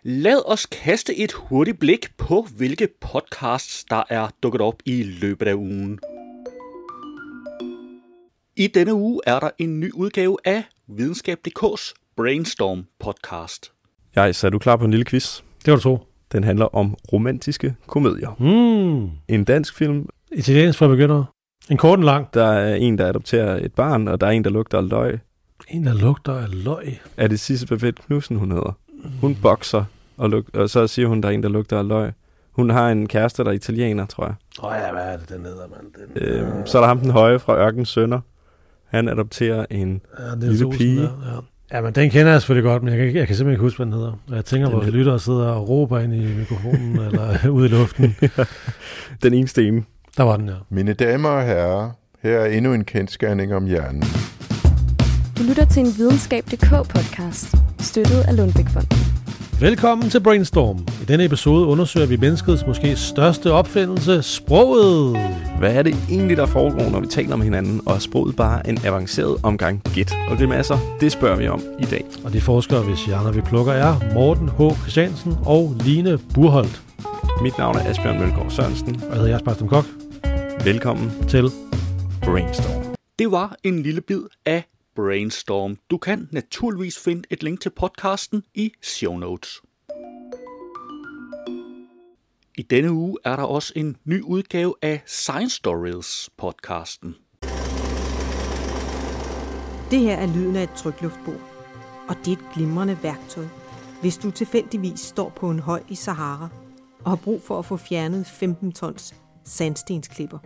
Lad 0.04 0.42
os 0.46 0.66
kaste 0.66 1.16
et 1.16 1.32
hurtigt 1.32 1.80
blik 1.80 2.18
på, 2.18 2.48
hvilke 2.58 2.88
podcasts, 3.00 3.84
der 3.84 4.04
er 4.10 4.30
dukket 4.44 4.62
op 4.62 4.82
i 4.86 5.04
løbet 5.04 5.48
af 5.48 5.54
ugen. 5.54 6.00
I 8.56 8.68
denne 8.68 8.94
uge 8.94 9.22
er 9.26 9.40
der 9.40 9.50
en 9.58 9.80
ny 9.80 9.92
udgave 9.92 10.38
af 10.46 10.64
Videnskab.dk's 10.90 11.94
Brainstorm 12.18 12.86
podcast. 13.00 13.72
Jeg 14.16 14.36
er 14.44 14.50
du 14.50 14.60
klar 14.60 14.76
på 14.76 14.86
en 14.86 14.92
lille 14.92 15.06
quiz? 15.06 15.42
Det 15.66 15.72
var 15.72 15.76
du 15.78 15.82
tro. 15.82 16.00
Den 16.32 16.44
handler 16.44 16.76
om 16.76 16.96
romantiske 17.14 17.76
komedier. 17.88 18.36
Mm. 18.40 19.10
En 19.36 19.44
dansk 19.44 19.76
film, 19.76 20.10
Italiensk 20.32 20.80
for 20.80 20.88
begyndere. 20.88 21.26
En 21.70 21.78
kort 21.78 22.00
en 22.00 22.06
lang. 22.06 22.34
der 22.34 22.46
er 22.46 22.76
en, 22.76 22.98
der 22.98 23.08
adopterer 23.08 23.66
et 23.66 23.74
barn, 23.74 24.08
og 24.08 24.22
der 24.22 24.28
er 24.28 24.32
en, 24.32 24.44
der 24.44 24.50
lugter 24.50 24.78
af 24.78 24.90
løg. 24.90 25.20
En, 25.70 25.86
der 25.86 25.94
lugter 25.94 26.34
af 26.34 26.64
løg. 26.64 27.00
Er 27.18 27.28
det 27.28 27.40
Sisse 27.40 27.68
Babette 27.68 28.02
Knudsen, 28.02 28.38
hun 28.38 28.52
hedder? 28.52 28.78
Hun 29.22 29.36
bokser, 29.42 29.84
og, 30.18 30.30
lug- 30.30 30.56
og 30.56 30.70
så 30.70 30.88
siger 30.88 31.08
hun, 31.08 31.22
der 31.22 31.30
er 31.30 31.34
en, 31.34 31.44
der 31.44 31.50
lugter 31.50 31.80
af 31.80 31.88
løg. 31.88 32.12
Hun 32.52 32.70
har 32.70 32.90
en 32.90 33.08
kæreste, 33.08 33.44
der 33.44 33.50
er 33.50 33.54
italiener, 33.54 34.06
tror 34.06 34.26
jeg. 34.26 34.36
Åh 34.64 34.70
oh, 34.70 34.76
ja, 34.82 34.92
hvad 34.92 35.04
er 35.14 35.18
det, 35.18 35.30
den 35.30 35.46
hedder, 35.46 35.68
mand? 35.68 35.94
Den, 36.16 36.24
Øhm, 36.24 36.66
så 36.68 36.78
er 36.78 36.82
der 36.82 36.88
ham 36.88 37.00
den 37.00 37.12
høje 37.12 37.40
fra 37.40 37.58
Ørkens 37.58 37.90
Sønder. 37.90 38.20
Han 38.90 39.08
adopterer 39.10 39.66
en... 39.72 40.02
ja, 40.20 40.48
lille 40.48 40.70
pige. 40.70 41.02
Der, 41.02 41.42
ja. 41.72 41.78
ja, 41.78 41.82
men 41.82 41.94
den 41.96 42.10
kender 42.10 42.32
jeg 42.32 42.42
selvfølgelig 42.42 42.70
godt, 42.70 42.84
men 42.84 42.94
jeg 42.94 43.06
kan, 43.06 43.16
jeg 43.16 43.28
kan 43.28 43.36
simpelthen 43.36 43.52
ikke 43.52 43.62
huske, 43.62 43.78
hvad 43.78 43.86
den 43.86 43.94
hedder. 43.94 44.12
Og 44.30 44.36
jeg 44.36 44.46
tænker, 44.46 44.70
vores 44.70 44.86
hed- 44.86 44.94
lyttere 44.94 45.20
sidder 45.20 45.48
og 45.48 45.70
råber 45.70 46.00
ind 46.00 46.14
i 46.14 46.36
mikrofonen, 46.38 47.00
eller 47.08 47.50
ude 47.50 47.66
i 47.66 47.70
luften. 47.70 48.16
Den 49.24 49.34
ene. 49.34 49.84
Der 50.18 50.24
var 50.24 50.38
den, 50.38 50.48
ja. 50.50 50.54
Mine 50.70 50.94
damer 50.94 51.30
og 51.30 51.44
herrer, 51.44 51.90
her 52.24 52.40
er 52.40 52.46
endnu 52.46 52.74
en 52.74 52.84
kendskærning 52.86 53.54
om 53.56 53.66
hjernen. 53.66 54.04
Du 55.38 55.44
lytter 55.44 55.66
til 55.66 55.80
en 55.80 55.94
videnskab.dk 55.98 56.70
podcast, 56.70 57.56
støttet 57.80 58.22
af 58.28 58.38
Lundbækfonden. 58.38 59.07
Velkommen 59.60 60.10
til 60.10 60.24
Brainstorm. 60.24 60.78
I 61.02 61.06
denne 61.08 61.26
episode 61.26 61.66
undersøger 61.66 62.08
vi 62.08 62.18
menneskets 62.18 62.66
måske 62.68 62.96
største 62.96 63.52
opfindelse, 63.52 64.22
sproget. 64.22 65.20
Hvad 65.60 65.76
er 65.76 65.84
det 65.84 65.96
egentlig, 66.10 66.38
der 66.38 66.46
foregår, 66.46 66.90
når 66.90 67.00
vi 67.00 67.08
taler 67.08 67.36
med 67.36 67.44
hinanden, 67.44 67.82
og 67.86 67.96
er 67.96 68.00
sproget 68.00 68.36
bare 68.36 68.70
en 68.70 68.78
avanceret 68.86 69.38
omgang 69.44 69.82
gæt? 69.96 70.14
Og 70.30 70.38
grimasser, 70.38 70.78
det 71.00 71.12
spørger 71.12 71.38
vi 71.38 71.48
om 71.48 71.62
i 71.80 71.86
dag. 71.86 72.06
Og 72.24 72.34
de 72.34 72.42
forskere, 72.42 72.84
hvis 72.84 73.06
hjerner 73.06 73.32
vi 73.32 73.42
plukker, 73.42 73.74
er 73.74 74.14
Morten 74.14 74.50
H. 74.50 74.80
Christiansen 74.82 75.34
og 75.46 75.76
Line 75.84 76.18
Burholdt. 76.34 76.82
Mit 77.42 77.58
navn 77.58 77.76
er 77.76 77.90
Asbjørn 77.90 78.20
Mølgaard 78.20 78.52
Sørensen. 78.52 78.96
Og 78.96 79.10
jeg 79.10 79.16
hedder 79.16 79.30
Jasper 79.30 79.54
Stem 79.54 79.68
Kok 79.68 79.86
Velkommen 80.64 81.12
til 81.28 81.50
Brainstorm. 82.22 82.96
Det 83.20 83.32
var 83.32 83.56
en 83.64 83.82
lille 83.82 84.02
bid 84.02 84.22
af 84.46 84.64
Brainstorm. 84.98 85.78
Du 85.90 85.98
kan 85.98 86.30
naturligvis 86.32 87.00
finde 87.00 87.24
et 87.30 87.44
link 87.44 87.62
til 87.62 87.70
podcasten 87.70 88.44
i 88.54 88.72
show 88.82 89.18
notes. 89.18 89.62
I 92.58 92.62
denne 92.62 92.92
uge 92.92 93.18
er 93.24 93.36
der 93.36 93.44
også 93.44 93.74
en 93.76 93.98
ny 94.06 94.22
udgave 94.22 94.74
af 94.82 95.02
Science 95.06 95.56
Stories 95.56 96.30
podcasten. 96.38 97.16
Det 99.92 100.00
her 100.00 100.16
er 100.16 100.36
lyden 100.36 100.56
af 100.56 100.64
et 100.64 100.74
trykluftbord, 100.78 101.42
og 102.10 102.16
det 102.26 102.28
er 102.28 102.38
et 102.38 102.54
glimrende 102.54 102.98
værktøj, 103.04 103.46
hvis 104.02 104.18
du 104.18 104.32
tilfældigvis 104.32 105.00
står 105.00 105.30
på 105.30 105.50
en 105.50 105.60
høj 105.60 105.84
i 105.90 105.96
Sahara 105.96 106.50
og 107.00 107.12
har 107.12 107.20
brug 107.24 107.42
for 107.42 107.60
at 107.60 107.66
få 107.66 107.78
fjernet 107.78 108.28
15 108.28 108.72
tons 108.72 109.16
sandstensklipper. 109.44 110.40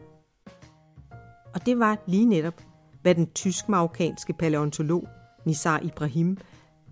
Og 1.54 1.66
det 1.66 1.80
var 1.80 1.98
lige 2.08 2.26
netop, 2.26 2.62
hvad 3.02 3.16
den 3.16 3.32
tysk-marokkanske 3.34 4.34
paleontolog 4.34 5.08
Nizar 5.46 5.80
Ibrahim 5.80 6.38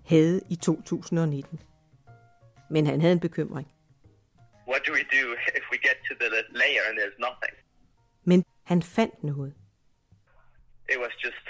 havde 0.06 0.40
i 0.50 0.56
2019. 0.56 1.60
Men 2.70 2.86
han 2.86 3.00
havde 3.00 3.12
en 3.12 3.20
bekymring. 3.20 3.68
what 4.72 4.82
do 4.86 4.92
we 4.92 5.04
do 5.18 5.24
if 5.60 5.64
we 5.72 5.78
get 5.88 5.96
to 6.08 6.14
the 6.20 6.28
layer 6.62 6.82
and 6.88 6.94
there's 7.00 7.18
nothing? 7.28 7.54
Men 8.24 8.44
han 8.62 8.82
fandt 8.82 9.24
noget. 9.24 9.54
It 10.92 10.98
was 11.04 11.12
just 11.24 11.44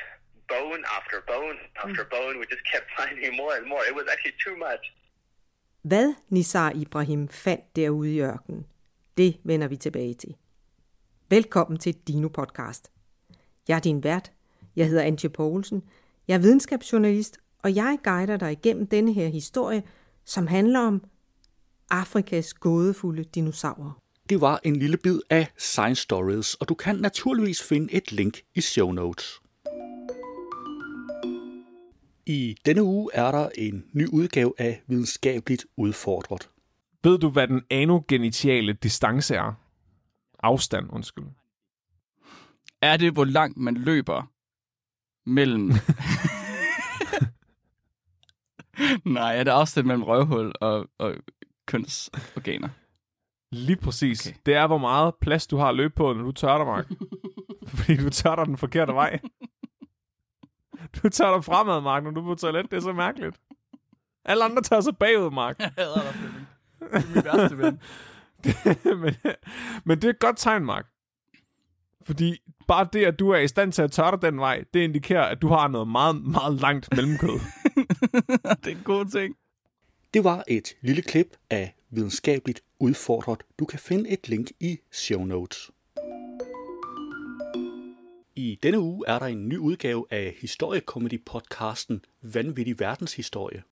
bone 0.49 0.83
after 0.99 1.17
bone 1.33 1.59
after 1.85 2.05
bone. 2.17 2.35
We 2.41 2.47
just 2.55 2.65
kept 2.73 2.89
finding 2.99 3.37
more 3.37 3.53
and 3.59 3.67
more. 3.73 3.83
It 3.91 3.95
was 3.95 4.07
actually 4.13 4.37
too 4.47 4.57
much. 4.57 4.83
Hvad 5.83 6.15
Nizar 6.29 6.73
Ibrahim 6.75 7.29
fandt 7.29 7.77
derude 7.77 8.15
i 8.15 8.21
ørkenen, 8.21 8.67
det 9.17 9.41
vender 9.45 9.69
vi 9.69 9.77
tilbage 9.77 10.15
til. 10.15 10.37
Velkommen 11.31 11.79
til 11.79 11.95
Dino 11.95 12.29
Podcast. 12.29 12.93
Jeg 13.69 13.77
er 13.77 13.81
din 13.81 14.05
vært. 14.05 14.33
Jeg 14.77 14.89
hedder 14.89 15.03
Antje 15.03 15.29
Poulsen. 15.29 15.83
Jeg 16.29 16.35
er 16.35 16.39
videnskabsjournalist, 16.39 17.39
og 17.59 17.75
jeg 17.75 17.99
guider 18.05 18.37
dig 18.37 18.53
igennem 18.53 18.87
denne 18.87 19.13
her 19.13 19.29
historie, 19.29 19.83
som 20.25 20.47
handler 20.47 20.81
om 20.81 21.05
Afrikas 21.91 22.55
gådefulde 22.55 23.25
dinosaurer. 23.25 24.01
Det 24.29 24.41
var 24.41 24.61
en 24.65 24.77
lille 24.77 24.97
bid 24.97 25.21
af 25.31 25.47
Science 25.59 26.03
Stories, 26.03 26.55
og 26.55 26.69
du 26.69 26.75
kan 26.75 26.97
naturligvis 26.97 27.63
finde 27.63 27.93
et 27.93 28.13
link 28.13 28.41
i 28.55 28.61
show 28.61 28.93
notes. 28.93 29.41
I 32.27 32.57
denne 32.67 32.83
uge 32.83 33.11
er 33.15 33.31
der 33.31 33.49
en 33.55 33.85
ny 33.93 34.09
udgave 34.09 34.53
af 34.59 34.83
Videnskabeligt 34.87 35.67
Udfordret. 35.77 36.49
Ved 37.05 37.19
du, 37.19 37.31
hvad 37.31 37.49
den 37.49 37.63
anogenitiale 37.71 38.73
distance 38.73 39.35
er? 39.35 39.53
Afstand, 40.43 40.87
undskyld. 40.93 41.25
er 42.83 42.97
det, 42.97 43.13
hvor 43.13 43.25
langt 43.25 43.57
man 43.57 43.75
løber 43.75 44.31
mellem... 45.31 45.73
Nej, 49.05 49.37
er 49.37 49.45
det 49.45 49.51
afstand 49.51 49.87
mellem 49.87 50.03
røvhul 50.03 50.53
og, 50.61 50.87
og 50.99 51.15
kønsorganer? 51.67 52.69
Lige 53.53 53.77
præcis. 53.77 54.27
Okay. 54.27 54.37
Det 54.47 54.55
er, 54.55 54.67
hvor 54.67 54.79
meget 54.79 55.15
plads 55.21 55.47
du 55.47 55.57
har 55.57 55.69
at 55.69 55.77
løbe 55.77 55.95
på, 55.97 56.13
når 56.13 56.23
du 56.23 56.33
tørter, 56.33 56.65
Mark. 56.65 56.87
Fordi 57.77 57.97
du 57.97 58.11
tørter 58.11 58.45
den 58.45 58.57
forkerte 58.57 58.93
vej. 58.93 59.21
Du 61.03 61.09
tørter 61.09 61.41
fremad, 61.41 61.81
Mark, 61.81 62.05
når 62.05 62.11
du 62.11 62.21
er 62.21 62.25
på 62.25 62.35
toilet. 62.35 62.71
Det 62.71 62.77
er 62.77 62.81
så 62.81 62.93
mærkeligt. 62.93 63.41
Alle 64.25 64.45
andre 64.45 64.63
tør 64.63 64.81
sig 64.81 64.97
bagud, 64.97 65.31
Mark. 65.31 65.59
Jeg 65.59 65.73
hader 65.79 66.03
dig, 66.03 66.15
Flemming. 66.15 66.47
Det 66.81 66.93
er 66.93 67.15
min 67.15 67.25
værste 67.25 67.59
ven. 67.59 67.81
men, 69.03 69.15
men 69.85 69.97
det 69.97 70.05
er 70.05 70.11
et 70.11 70.19
godt 70.19 70.37
tegn, 70.37 70.65
Mark. 70.65 70.87
Fordi 72.03 72.43
bare 72.69 72.89
det, 72.93 73.05
at 73.05 73.19
du 73.19 73.31
er 73.31 73.39
i 73.39 73.49
stand 73.49 73.73
til 73.73 73.83
at 73.83 73.93
tørre 73.93 74.19
den 74.23 74.39
vej, 74.39 74.65
det 74.75 74.81
indikerer, 74.81 75.23
at 75.23 75.43
du 75.43 75.49
har 75.49 75.69
noget 75.69 75.89
meget, 75.89 76.23
meget 76.25 76.61
langt 76.61 76.97
mellemkød. 76.97 77.39
det 78.65 78.73
er 78.73 78.77
en 78.77 78.83
god 78.85 79.05
ting. 79.05 79.37
Det 80.15 80.25
var 80.25 80.45
et 80.49 80.69
lille 80.81 81.03
klip 81.03 81.37
af 81.51 81.75
Videnskabeligt 81.91 82.61
Udfordret. 82.79 83.43
Du 83.59 83.65
kan 83.65 83.79
finde 83.79 84.11
et 84.11 84.29
link 84.29 84.51
i 84.61 84.79
show 84.93 85.25
notes. 85.25 85.71
I 88.37 88.59
denne 88.63 88.81
uge 88.81 89.05
er 89.07 89.19
der 89.19 89.27
en 89.27 89.49
ny 89.49 89.57
udgave 89.57 90.07
af 90.11 90.37
historiekomedy-podcasten 90.41 92.01
Vanvittig 92.23 92.81
Verdenshistorie. 92.81 93.63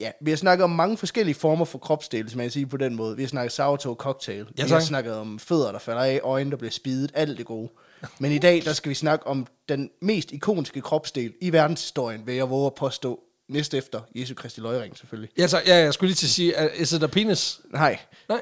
Ja, 0.00 0.10
vi 0.20 0.30
har 0.30 0.36
snakket 0.36 0.64
om 0.64 0.70
mange 0.70 0.96
forskellige 0.96 1.34
former 1.34 1.64
for 1.64 1.78
kropsdele, 1.78 2.30
som 2.30 2.40
jeg 2.40 2.52
sige 2.52 2.66
på 2.66 2.76
den 2.76 2.96
måde. 2.96 3.16
Vi 3.16 3.22
har 3.22 3.28
snakket 3.28 3.52
sourdough 3.52 3.96
cocktail. 3.96 4.46
Ja, 4.58 4.64
vi 4.64 4.70
har 4.70 4.80
snakket 4.80 5.14
om 5.14 5.38
fødder, 5.38 5.72
der 5.72 5.78
falder 5.78 6.02
af, 6.02 6.20
øjne, 6.22 6.50
der 6.50 6.56
bliver 6.56 6.70
spidet, 6.70 7.10
alt 7.14 7.38
det 7.38 7.46
gode. 7.46 7.68
Men 8.18 8.32
i 8.32 8.38
dag, 8.38 8.62
der 8.64 8.72
skal 8.72 8.88
vi 8.90 8.94
snakke 8.94 9.26
om 9.26 9.46
den 9.68 9.90
mest 10.02 10.32
ikoniske 10.32 10.80
kropsdel 10.80 11.32
i 11.40 11.52
verdenshistorien, 11.52 12.26
vil 12.26 12.34
jeg 12.34 12.50
våge 12.50 12.66
at 12.66 12.74
påstå. 12.74 13.20
Næst 13.48 13.74
efter 13.74 14.00
Jesu 14.14 14.34
Kristi 14.34 14.60
løgring, 14.60 14.98
selvfølgelig. 14.98 15.30
Ja, 15.38 15.46
så, 15.46 15.62
ja, 15.66 15.76
jeg 15.76 15.94
skulle 15.94 16.08
lige 16.08 16.16
til 16.16 16.26
at 16.26 16.30
sige, 16.30 16.54
er- 16.54 16.68
is 16.74 16.92
it 16.92 17.02
a 17.02 17.06
penis? 17.06 17.60
Nej, 17.72 17.98
Nej. 18.28 18.40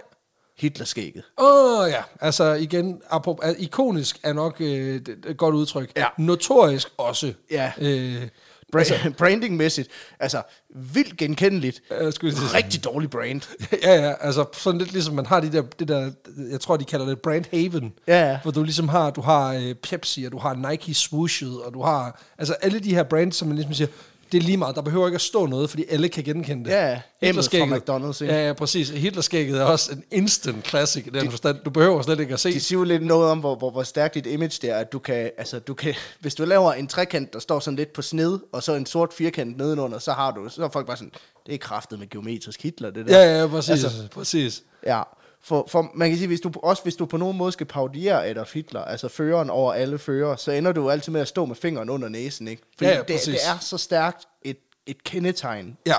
Hitlerskægget. 0.58 1.24
Åh 1.38 1.80
oh, 1.82 1.90
ja, 1.90 2.02
altså 2.20 2.52
igen, 2.52 3.02
apropos, 3.10 3.44
ikonisk 3.58 4.18
er 4.22 4.32
nok 4.32 4.56
øh, 4.60 4.94
et 5.26 5.34
godt 5.36 5.54
udtryk. 5.54 5.92
Ja. 5.96 6.06
Notorisk 6.18 6.88
også. 6.96 7.32
Ja, 7.50 7.72
Øh, 7.78 8.28
Bra- 8.72 8.78
altså, 8.78 8.94
brandingmæssigt. 9.18 9.88
Altså, 10.20 10.42
vildt 10.74 11.16
genkendeligt. 11.16 11.82
jeg 12.00 12.12
skulle 12.12 12.36
sige- 12.36 12.56
Rigtig 12.56 12.84
dårlig 12.84 13.10
brand. 13.10 13.40
ja, 13.84 13.94
ja, 14.06 14.14
altså 14.20 14.44
sådan 14.52 14.78
lidt 14.78 14.92
ligesom 14.92 15.14
man 15.14 15.26
har 15.26 15.40
de 15.40 15.52
der, 15.52 15.62
det 15.62 15.88
der, 15.88 16.10
jeg 16.50 16.60
tror 16.60 16.76
de 16.76 16.84
kalder 16.84 17.06
det 17.06 17.20
brand 17.20 17.44
haven. 17.50 17.92
Ja, 18.06 18.30
ja. 18.30 18.38
Hvor 18.42 18.50
du 18.50 18.62
ligesom 18.62 18.88
har, 18.88 19.10
du 19.10 19.20
har 19.20 19.52
øh, 19.54 19.74
Pepsi, 19.74 20.24
og 20.24 20.32
du 20.32 20.38
har 20.38 20.70
Nike 20.70 20.94
swooshet, 20.94 21.62
og 21.62 21.74
du 21.74 21.82
har, 21.82 22.22
altså 22.38 22.52
alle 22.54 22.78
de 22.80 22.94
her 22.94 23.02
brands, 23.02 23.36
som 23.36 23.48
man 23.48 23.56
ligesom 23.56 23.74
siger, 23.74 23.88
det 24.32 24.38
er 24.38 24.42
lige 24.42 24.56
meget. 24.56 24.76
Der 24.76 24.82
behøver 24.82 25.06
ikke 25.06 25.14
at 25.14 25.20
stå 25.20 25.46
noget, 25.46 25.70
fordi 25.70 25.84
alle 25.90 26.08
kan 26.08 26.24
genkende 26.24 26.64
det. 26.64 26.70
Ja, 26.70 27.00
Hitlerskægget- 27.22 27.62
Emmet 27.62 27.82
fra 27.86 27.98
McDonald's, 27.98 28.22
ikke? 28.22 28.34
Ja, 28.34 28.46
ja, 28.46 28.52
præcis. 28.52 28.88
Hitlerskægget 28.88 29.60
er 29.60 29.64
også 29.64 29.92
en 29.92 30.04
instant 30.10 30.68
classic 30.68 31.06
i 31.06 31.10
den 31.10 31.30
forstand. 31.30 31.58
Du 31.64 31.70
behøver 31.70 32.02
slet 32.02 32.20
ikke 32.20 32.34
at 32.34 32.40
se. 32.40 32.52
Det 32.52 32.62
siger 32.62 32.78
jo 32.78 32.84
lidt 32.84 33.06
noget 33.06 33.30
om, 33.30 33.38
hvor, 33.38 33.54
hvor, 33.54 33.70
hvor 33.70 33.82
stærkt 33.82 34.14
dit 34.14 34.26
image 34.26 34.58
det 34.62 34.70
er, 34.70 34.76
at 34.76 34.92
du 34.92 34.98
kan, 34.98 35.30
altså, 35.38 35.58
du 35.58 35.74
kan, 35.74 35.94
hvis 36.20 36.34
du 36.34 36.44
laver 36.44 36.72
en 36.72 36.86
trekant, 36.86 37.32
der 37.32 37.38
står 37.38 37.60
sådan 37.60 37.76
lidt 37.76 37.92
på 37.92 38.02
sned, 38.02 38.38
og 38.52 38.62
så 38.62 38.74
en 38.74 38.86
sort 38.86 39.12
firkant 39.12 39.56
nedenunder, 39.56 39.98
så 39.98 40.12
har 40.12 40.30
du, 40.30 40.48
så 40.48 40.64
er 40.64 40.68
folk 40.68 40.86
bare 40.86 40.96
sådan, 40.96 41.12
det 41.46 41.54
er 41.54 41.58
kraftet 41.58 41.98
med 41.98 42.08
geometrisk 42.10 42.62
Hitler, 42.62 42.90
det 42.90 43.06
der. 43.06 43.18
Ja, 43.24 43.40
ja, 43.40 43.46
præcis. 43.46 43.70
Altså, 43.84 44.08
præcis. 44.14 44.62
Ja, 44.86 45.02
for, 45.48 45.66
for 45.68 45.90
man 45.94 46.08
kan 46.08 46.18
sige, 46.18 46.26
hvis 46.28 46.40
du, 46.40 46.52
også 46.62 46.82
hvis 46.82 46.96
du 46.96 47.06
på 47.06 47.16
nogen 47.16 47.36
måde 47.38 47.52
skal 47.52 47.66
parodiere 47.66 48.26
Adolf 48.28 48.54
Hitler, 48.54 48.80
altså 48.80 49.08
føreren 49.08 49.50
over 49.50 49.72
alle 49.72 49.98
fører, 49.98 50.36
så 50.36 50.52
ender 50.52 50.72
du 50.72 50.82
jo 50.82 50.88
altid 50.88 51.12
med 51.12 51.20
at 51.20 51.28
stå 51.28 51.44
med 51.44 51.56
fingeren 51.56 51.90
under 51.90 52.08
næsen, 52.08 52.48
ikke? 52.48 52.62
Fordi 52.78 52.90
Ja, 52.90 52.96
ja, 52.96 52.98
det, 53.02 53.06
præcis. 53.06 53.24
det 53.40 53.48
er 53.54 53.58
så 53.58 53.78
stærkt 53.78 54.24
et, 54.42 54.58
et 54.86 55.04
kendetegn. 55.04 55.76
Ja. 55.86 55.94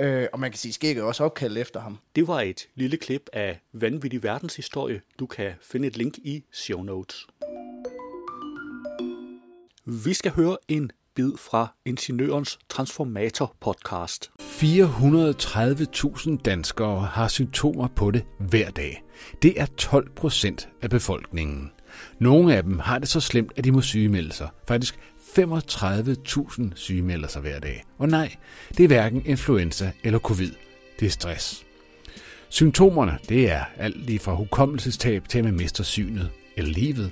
Øh, 0.00 0.28
og 0.32 0.40
man 0.40 0.50
kan 0.50 0.58
sige, 0.58 0.70
at 0.70 0.74
skægget 0.74 1.04
også 1.04 1.24
opkaldt 1.24 1.58
efter 1.58 1.80
ham. 1.80 1.98
Det 2.16 2.26
var 2.28 2.40
et 2.40 2.68
lille 2.74 2.96
klip 2.96 3.30
af 3.32 3.60
vanvittig 3.72 4.22
verdenshistorie. 4.22 5.00
Du 5.18 5.26
kan 5.26 5.52
finde 5.62 5.88
et 5.88 5.96
link 5.96 6.18
i 6.18 6.44
show 6.52 6.82
notes. 6.82 7.26
Vi 9.84 10.14
skal 10.14 10.30
høre 10.32 10.56
en 10.68 10.90
bid 11.16 11.32
fra 11.38 11.74
Ingeniørens 11.84 12.58
Transformator 12.68 13.56
podcast. 13.60 14.30
430.000 14.40 16.36
danskere 16.36 17.00
har 17.00 17.28
symptomer 17.28 17.88
på 17.88 18.10
det 18.10 18.24
hver 18.38 18.70
dag. 18.70 19.02
Det 19.42 19.60
er 19.60 19.66
12 19.66 20.10
procent 20.10 20.68
af 20.82 20.90
befolkningen. 20.90 21.70
Nogle 22.18 22.56
af 22.56 22.62
dem 22.62 22.78
har 22.78 22.98
det 22.98 23.08
så 23.08 23.20
slemt, 23.20 23.52
at 23.56 23.64
de 23.64 23.72
må 23.72 23.80
sygemelde 23.80 24.32
sig. 24.32 24.48
Faktisk 24.68 24.98
35.000 25.38 26.62
sygemelder 26.74 27.28
sig 27.28 27.42
hver 27.42 27.58
dag. 27.60 27.84
Og 27.98 28.08
nej, 28.08 28.36
det 28.76 28.84
er 28.84 28.88
hverken 28.88 29.26
influenza 29.26 29.92
eller 30.04 30.18
covid. 30.18 30.52
Det 31.00 31.06
er 31.06 31.10
stress. 31.10 31.66
Symptomerne, 32.48 33.18
det 33.28 33.50
er 33.50 33.64
alt 33.76 34.06
lige 34.06 34.18
fra 34.18 34.34
hukommelsestab 34.34 35.28
til 35.28 35.38
at 35.38 35.44
man 35.44 35.56
mister 35.56 35.84
synet 35.84 36.30
eller 36.56 36.72
livet. 36.72 37.10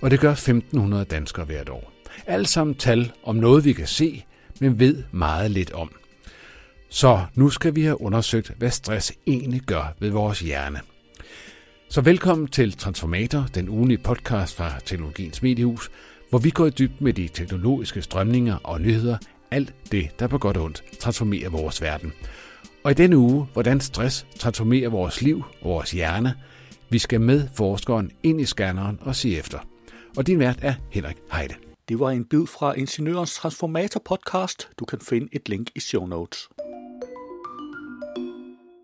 Og 0.00 0.10
det 0.10 0.20
gør 0.20 0.34
1.500 0.34 1.04
danskere 1.04 1.44
hvert 1.44 1.68
år. 1.68 1.91
Alt 2.26 2.48
sammen 2.48 2.74
tal 2.74 3.12
om 3.22 3.36
noget, 3.36 3.64
vi 3.64 3.72
kan 3.72 3.86
se, 3.86 4.24
men 4.60 4.78
ved 4.78 5.02
meget 5.12 5.50
lidt 5.50 5.72
om. 5.72 5.92
Så 6.88 7.24
nu 7.34 7.50
skal 7.50 7.74
vi 7.74 7.82
have 7.82 8.00
undersøgt, 8.00 8.52
hvad 8.58 8.70
stress 8.70 9.12
egentlig 9.26 9.60
gør 9.60 9.94
ved 10.00 10.10
vores 10.10 10.40
hjerne. 10.40 10.80
Så 11.88 12.00
velkommen 12.00 12.48
til 12.48 12.72
Transformator, 12.72 13.46
den 13.54 13.68
ugenlige 13.68 13.98
podcast 13.98 14.56
fra 14.56 14.72
Teknologiens 14.84 15.42
Mediehus, 15.42 15.90
hvor 16.30 16.38
vi 16.38 16.50
går 16.50 16.66
i 16.66 16.70
dybden 16.70 17.04
med 17.04 17.12
de 17.12 17.28
teknologiske 17.28 18.02
strømninger 18.02 18.56
og 18.64 18.80
nyheder, 18.80 19.16
alt 19.50 19.74
det, 19.92 20.10
der 20.18 20.26
på 20.26 20.38
godt 20.38 20.56
og 20.56 20.64
ondt 20.64 20.84
transformerer 21.00 21.50
vores 21.50 21.82
verden. 21.82 22.12
Og 22.84 22.90
i 22.90 22.94
denne 22.94 23.16
uge, 23.16 23.46
hvordan 23.52 23.80
stress 23.80 24.26
transformerer 24.38 24.88
vores 24.88 25.22
liv 25.22 25.44
og 25.60 25.70
vores 25.70 25.90
hjerne, 25.90 26.34
vi 26.90 26.98
skal 26.98 27.20
med 27.20 27.48
forskeren 27.54 28.10
ind 28.22 28.40
i 28.40 28.44
scanneren 28.44 28.98
og 29.00 29.16
se 29.16 29.38
efter. 29.38 29.58
Og 30.16 30.26
din 30.26 30.38
vært 30.38 30.58
er 30.62 30.74
Henrik 30.90 31.16
Heide. 31.32 31.71
Det 31.88 32.00
var 32.00 32.10
en 32.10 32.24
bid 32.24 32.46
fra 32.46 32.72
Ingeniørens 32.72 33.34
Transformator 33.34 34.00
podcast. 34.04 34.70
Du 34.78 34.84
kan 34.84 35.00
finde 35.00 35.28
et 35.32 35.48
link 35.48 35.70
i 35.74 35.80
show 35.80 36.06
notes. 36.06 36.48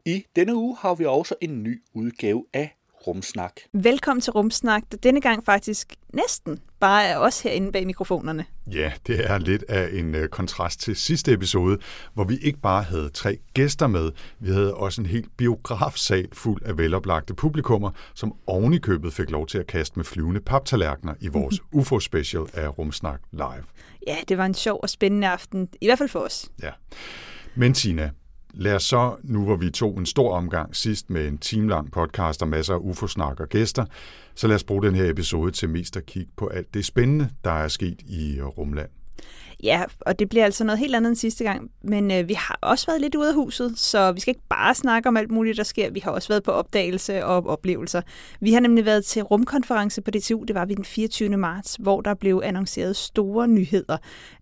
I 0.06 0.24
denne 0.36 0.54
uge 0.54 0.76
har 0.76 0.94
vi 0.94 1.04
også 1.04 1.34
en 1.40 1.62
ny 1.62 1.82
udgave 1.94 2.46
af 2.52 2.77
Rumsnak. 3.08 3.52
Velkommen 3.72 4.20
til 4.20 4.32
Rumsnak, 4.32 4.82
der 4.90 4.96
denne 4.96 5.20
gang 5.20 5.44
faktisk 5.44 5.94
næsten 6.14 6.58
bare 6.80 7.04
er 7.04 7.18
os 7.18 7.40
herinde 7.40 7.72
bag 7.72 7.86
mikrofonerne. 7.86 8.44
Ja, 8.72 8.92
det 9.06 9.30
er 9.30 9.38
lidt 9.38 9.64
af 9.68 9.88
en 9.92 10.14
øh, 10.14 10.28
kontrast 10.28 10.80
til 10.80 10.96
sidste 10.96 11.32
episode, 11.32 11.78
hvor 12.14 12.24
vi 12.24 12.36
ikke 12.36 12.58
bare 12.58 12.82
havde 12.82 13.08
tre 13.08 13.38
gæster 13.54 13.86
med, 13.86 14.10
vi 14.38 14.50
havde 14.50 14.74
også 14.74 15.00
en 15.00 15.06
helt 15.06 15.36
biografsal 15.36 16.28
fuld 16.32 16.62
af 16.64 16.78
veloplagte 16.78 17.34
publikummer, 17.34 17.90
som 18.14 18.34
oven 18.46 18.74
i 18.74 18.78
købet 18.78 19.12
fik 19.12 19.30
lov 19.30 19.46
til 19.46 19.58
at 19.58 19.66
kaste 19.66 19.98
med 19.98 20.04
flyvende 20.04 20.40
paptallerkener 20.40 21.14
i 21.20 21.28
vores 21.28 21.60
UFO-special 21.78 22.42
af 22.54 22.78
Rumsnak 22.78 23.20
Live. 23.32 23.64
Ja, 24.06 24.16
det 24.28 24.38
var 24.38 24.46
en 24.46 24.54
sjov 24.54 24.80
og 24.82 24.90
spændende 24.90 25.28
aften, 25.28 25.68
i 25.80 25.86
hvert 25.86 25.98
fald 25.98 26.08
for 26.08 26.20
os. 26.20 26.48
Ja. 26.62 26.70
Men 27.54 27.74
Tina, 27.74 28.10
lad 28.58 28.74
os 28.74 28.82
så, 28.82 29.16
nu 29.22 29.44
hvor 29.44 29.56
vi 29.56 29.70
tog 29.70 29.98
en 29.98 30.06
stor 30.06 30.34
omgang 30.34 30.76
sidst 30.76 31.10
med 31.10 31.28
en 31.28 31.38
timelang 31.38 31.92
podcast 31.92 32.42
og 32.42 32.48
masser 32.48 32.74
af 32.74 32.78
ufosnak 32.78 33.40
og 33.40 33.48
gæster, 33.48 33.84
så 34.34 34.46
lad 34.48 34.54
os 34.54 34.64
bruge 34.64 34.82
den 34.82 34.94
her 34.94 35.10
episode 35.10 35.50
til 35.50 35.68
mest 35.68 35.96
at 35.96 36.06
kigge 36.06 36.32
på 36.36 36.46
alt 36.46 36.74
det 36.74 36.84
spændende, 36.84 37.28
der 37.44 37.50
er 37.50 37.68
sket 37.68 38.02
i 38.06 38.40
Rumland. 38.42 38.88
Ja, 39.62 39.84
og 40.00 40.18
det 40.18 40.28
bliver 40.28 40.44
altså 40.44 40.64
noget 40.64 40.78
helt 40.78 40.94
andet 40.94 41.08
end 41.08 41.16
sidste 41.16 41.44
gang, 41.44 41.70
men 41.82 42.10
øh, 42.10 42.28
vi 42.28 42.34
har 42.34 42.58
også 42.62 42.86
været 42.86 43.00
lidt 43.00 43.14
ude 43.14 43.28
af 43.28 43.34
huset, 43.34 43.78
så 43.78 44.12
vi 44.12 44.20
skal 44.20 44.30
ikke 44.30 44.46
bare 44.48 44.74
snakke 44.74 45.08
om 45.08 45.16
alt 45.16 45.30
muligt, 45.30 45.56
der 45.56 45.62
sker. 45.62 45.90
Vi 45.90 46.00
har 46.00 46.10
også 46.10 46.28
været 46.28 46.42
på 46.42 46.50
opdagelse 46.50 47.24
og 47.24 47.46
oplevelser. 47.46 48.02
Vi 48.40 48.52
har 48.52 48.60
nemlig 48.60 48.84
været 48.84 49.04
til 49.04 49.22
rumkonference 49.22 50.00
på 50.02 50.10
DTU, 50.10 50.44
det 50.44 50.54
var 50.54 50.64
vi 50.64 50.74
den 50.74 50.84
24. 50.84 51.36
marts, 51.36 51.76
hvor 51.80 52.00
der 52.00 52.14
blev 52.14 52.40
annonceret 52.44 52.96
store 52.96 53.48
nyheder. 53.48 53.96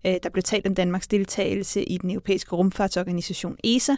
Øh, 0.06 0.14
der 0.22 0.30
blev 0.32 0.42
talt 0.42 0.66
om 0.66 0.74
Danmarks 0.74 1.06
deltagelse 1.06 1.84
i 1.84 1.98
den 1.98 2.10
europæiske 2.10 2.56
rumfartsorganisation 2.56 3.56
ESA, 3.64 3.96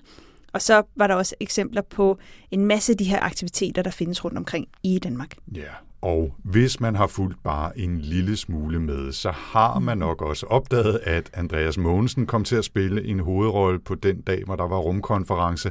og 0.52 0.62
så 0.62 0.82
var 0.96 1.06
der 1.06 1.14
også 1.14 1.34
eksempler 1.40 1.82
på 1.82 2.18
en 2.50 2.66
masse 2.66 2.92
af 2.92 2.98
de 2.98 3.04
her 3.04 3.20
aktiviteter, 3.20 3.82
der 3.82 3.90
findes 3.90 4.24
rundt 4.24 4.38
omkring 4.38 4.68
i 4.82 4.98
Danmark. 4.98 5.36
Ja, 5.54 5.62
og 6.00 6.34
hvis 6.44 6.80
man 6.80 6.96
har 6.96 7.06
fulgt 7.06 7.42
bare 7.42 7.78
en 7.78 7.98
lille 7.98 8.36
smule 8.36 8.80
med, 8.80 9.12
så 9.12 9.30
har 9.30 9.78
man 9.78 9.98
nok 9.98 10.22
også 10.22 10.46
opdaget, 10.46 11.00
at 11.02 11.30
Andreas 11.34 11.78
Mogensen 11.78 12.26
kom 12.26 12.44
til 12.44 12.56
at 12.56 12.64
spille 12.64 13.04
en 13.04 13.20
hovedrolle 13.20 13.78
på 13.78 13.94
den 13.94 14.20
dag, 14.20 14.44
hvor 14.44 14.56
der 14.56 14.68
var 14.68 14.78
rumkonference, 14.78 15.70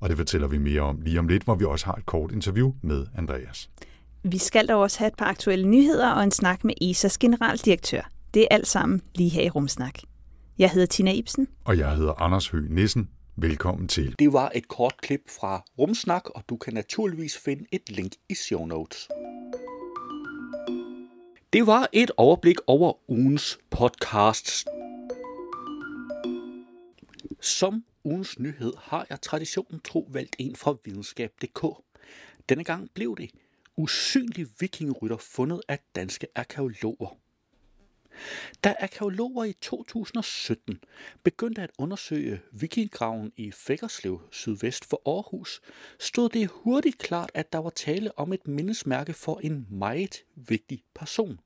og 0.00 0.08
det 0.08 0.16
fortæller 0.16 0.48
vi 0.48 0.58
mere 0.58 0.80
om 0.80 1.00
lige 1.00 1.18
om 1.18 1.28
lidt, 1.28 1.42
hvor 1.42 1.54
vi 1.54 1.64
også 1.64 1.86
har 1.86 1.94
et 1.94 2.06
kort 2.06 2.32
interview 2.32 2.72
med 2.82 3.06
Andreas. 3.16 3.70
Vi 4.22 4.38
skal 4.38 4.68
dog 4.68 4.80
også 4.80 4.98
have 4.98 5.08
et 5.08 5.16
par 5.18 5.26
aktuelle 5.26 5.68
nyheder 5.68 6.10
og 6.10 6.24
en 6.24 6.30
snak 6.30 6.64
med 6.64 6.74
ESA's 6.82 7.16
generaldirektør. 7.20 8.10
Det 8.34 8.42
er 8.42 8.46
alt 8.50 8.66
sammen 8.66 9.02
lige 9.14 9.30
her 9.30 9.42
i 9.42 9.50
Rumsnak. 9.50 9.98
Jeg 10.58 10.70
hedder 10.70 10.86
Tina 10.86 11.12
Ibsen. 11.12 11.48
Og 11.64 11.78
jeg 11.78 11.96
hedder 11.96 12.22
Anders 12.22 12.48
Høgh 12.48 12.70
Nissen. 12.70 13.08
Velkommen 13.36 13.88
til. 13.88 14.14
Det 14.18 14.32
var 14.32 14.52
et 14.54 14.68
kort 14.68 14.94
klip 15.02 15.20
fra 15.40 15.62
Rumsnak, 15.78 16.30
og 16.34 16.42
du 16.48 16.56
kan 16.56 16.74
naturligvis 16.74 17.38
finde 17.44 17.64
et 17.72 17.90
link 17.90 18.12
i 18.30 18.34
show 18.34 18.66
notes. 18.66 19.08
Det 21.54 21.66
var 21.66 21.88
et 21.92 22.10
overblik 22.16 22.56
over 22.66 23.10
ugens 23.10 23.58
podcasts. 23.70 24.64
Som 27.40 27.84
ugens 28.04 28.38
nyhed 28.38 28.72
har 28.78 29.06
jeg 29.10 29.20
traditionen 29.20 29.80
tro 29.80 30.08
valgt 30.12 30.36
en 30.38 30.56
fra 30.56 30.76
videnskab.dk. 30.84 31.66
Denne 32.48 32.64
gang 32.64 32.90
blev 32.94 33.16
det 33.16 33.30
usynlig 33.76 34.46
vikingerytter 34.60 35.16
fundet 35.16 35.60
af 35.68 35.78
danske 35.94 36.26
arkeologer. 36.34 37.23
Da 38.64 38.74
arkeologer 38.80 39.44
i 39.44 39.52
2017 39.52 40.80
begyndte 41.22 41.62
at 41.62 41.70
undersøge 41.78 42.40
vikingraven 42.52 43.32
i 43.36 43.50
Fækkerslev 43.50 44.20
sydvest 44.30 44.84
for 44.84 45.02
Aarhus, 45.06 45.60
stod 45.98 46.28
det 46.28 46.50
hurtigt 46.52 46.98
klart, 46.98 47.30
at 47.34 47.52
der 47.52 47.58
var 47.58 47.70
tale 47.70 48.18
om 48.18 48.32
et 48.32 48.48
mindesmærke 48.48 49.12
for 49.12 49.40
en 49.42 49.66
meget 49.70 50.24
vigtig 50.34 50.82
person. 50.94 51.40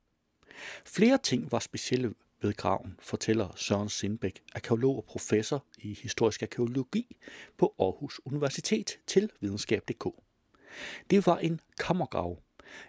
Flere 0.85 1.18
ting 1.18 1.52
var 1.52 1.59
specielle 1.59 2.14
ved 2.42 2.54
graven, 2.54 2.96
fortæller 3.00 3.48
Søren 3.57 3.88
Sindbæk, 3.88 4.42
arkeolog 4.54 4.96
og 4.96 5.04
professor 5.04 5.64
i 5.78 5.98
historisk 6.02 6.42
arkeologi 6.42 7.16
på 7.59 7.74
Aarhus 7.78 8.20
Universitet 8.24 8.98
til 9.07 9.31
videnskab.dk. 9.40 10.07
Det 11.11 11.26
var 11.26 11.38
en 11.38 11.61
kammergrav. 11.81 12.38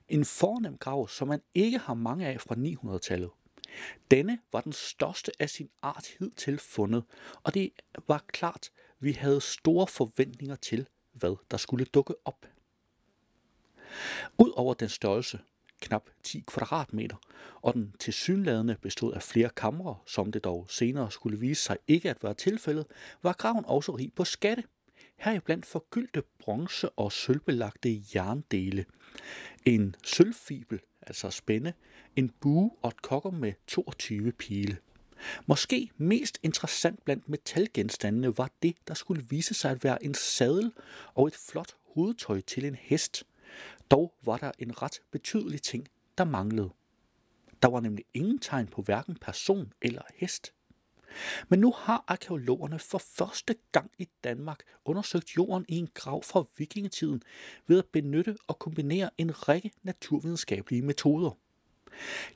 En 0.09 0.25
fornem 0.25 0.77
grav, 0.77 1.07
som 1.07 1.27
man 1.27 1.41
ikke 1.55 1.77
har 1.77 1.93
mange 1.93 2.27
af 2.27 2.41
fra 2.41 2.55
900-tallet. 2.55 3.29
Denne 4.11 4.39
var 4.51 4.61
den 4.61 4.73
største 4.73 5.31
af 5.39 5.49
sin 5.49 5.69
art 5.81 6.07
hidtil 6.19 6.59
fundet, 6.59 7.03
og 7.43 7.53
det 7.53 7.71
var 8.07 8.23
klart, 8.27 8.69
vi 8.99 9.11
havde 9.11 9.41
store 9.41 9.87
forventninger 9.87 10.55
til, 10.55 10.87
hvad 11.13 11.35
der 11.51 11.57
skulle 11.57 11.85
dukke 11.85 12.13
op. 12.25 12.45
Udover 14.37 14.73
den 14.73 14.89
størrelse, 14.89 15.39
knap 15.81 16.09
10 16.23 16.43
kvadratmeter, 16.47 17.15
og 17.61 17.73
den 17.73 17.95
tilsyneladende 17.99 18.77
bestod 18.81 19.13
af 19.13 19.23
flere 19.23 19.49
kamre, 19.49 19.97
som 20.05 20.31
det 20.31 20.43
dog 20.43 20.65
senere 20.69 21.11
skulle 21.11 21.39
vise 21.39 21.63
sig 21.63 21.77
ikke 21.87 22.09
at 22.09 22.23
være 22.23 22.33
tilfældet, 22.33 22.85
var 23.23 23.33
graven 23.33 23.65
også 23.65 23.91
rig 23.91 24.13
på 24.15 24.23
skatte. 24.23 24.63
Heriblandt 25.17 25.65
forgyldte 25.65 26.23
bronze- 26.39 26.89
og 26.89 27.11
sølvbelagte 27.11 28.01
jerndele. 28.15 28.85
En 29.65 29.95
sølvfibel, 30.03 30.79
altså 31.01 31.29
spænde, 31.29 31.73
en 32.19 32.29
bue 32.29 32.71
og 32.82 32.89
et 32.89 33.01
kokker 33.01 33.32
med 33.32 33.53
22 33.67 34.32
pile. 34.32 34.77
Måske 35.47 35.89
mest 35.97 36.39
interessant 36.43 37.05
blandt 37.05 37.29
metalgenstandene 37.29 38.38
var 38.38 38.51
det, 38.63 38.75
der 38.88 38.93
skulle 38.93 39.25
vise 39.29 39.53
sig 39.53 39.71
at 39.71 39.84
være 39.84 40.03
en 40.03 40.13
sadel 40.13 40.71
og 41.13 41.27
et 41.27 41.36
flot 41.36 41.75
hovedtøj 41.93 42.41
til 42.41 42.65
en 42.65 42.75
hest. 42.75 43.23
Dog 43.91 44.13
var 44.25 44.38
der 44.38 44.51
en 44.60 44.82
ret 44.82 45.01
betydelig 45.12 45.62
ting, 45.62 45.88
der 46.17 46.23
manglede. 46.23 46.69
Der 47.62 47.69
var 47.69 47.79
nemlig 47.79 48.05
ingen 48.13 48.39
tegn 48.39 48.67
på 48.67 48.82
hverken 48.82 49.15
person 49.15 49.73
eller 49.82 50.01
hest. 50.15 50.53
Men 51.49 51.60
nu 51.60 51.71
har 51.71 52.03
arkeologerne 52.08 52.79
for 52.79 52.97
første 52.97 53.55
gang 53.71 53.91
i 53.97 54.08
Danmark 54.23 54.60
undersøgt 54.86 55.36
jorden 55.38 55.65
i 55.69 55.77
en 55.77 55.89
grav 55.93 56.23
fra 56.23 56.43
vikingetiden 56.58 57.21
ved 57.67 57.77
at 57.77 57.86
benytte 57.86 58.38
og 58.47 58.60
kombinere 58.60 59.10
en 59.17 59.47
række 59.47 59.71
naturvidenskabelige 59.84 60.82
metoder. 60.82 61.32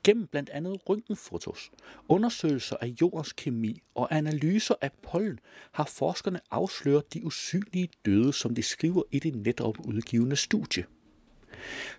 Gennem 0.04 0.28
blandt 0.28 0.50
andet 0.50 0.90
røntgenfotos, 0.90 1.72
undersøgelser 2.10 2.76
af 2.82 2.88
jordens 3.02 3.34
kemi 3.34 3.82
og 3.96 4.16
analyser 4.16 4.76
af 4.82 4.92
pollen 5.04 5.40
har 5.72 5.86
forskerne 5.86 6.40
afsløret 6.52 7.14
de 7.14 7.26
usynlige 7.26 7.90
døde, 8.06 8.34
som 8.34 8.56
de 8.56 8.64
skriver 8.64 9.04
i 9.12 9.20
det 9.20 9.36
netop 9.36 9.80
udgivende 9.86 10.36
studie. 10.36 10.86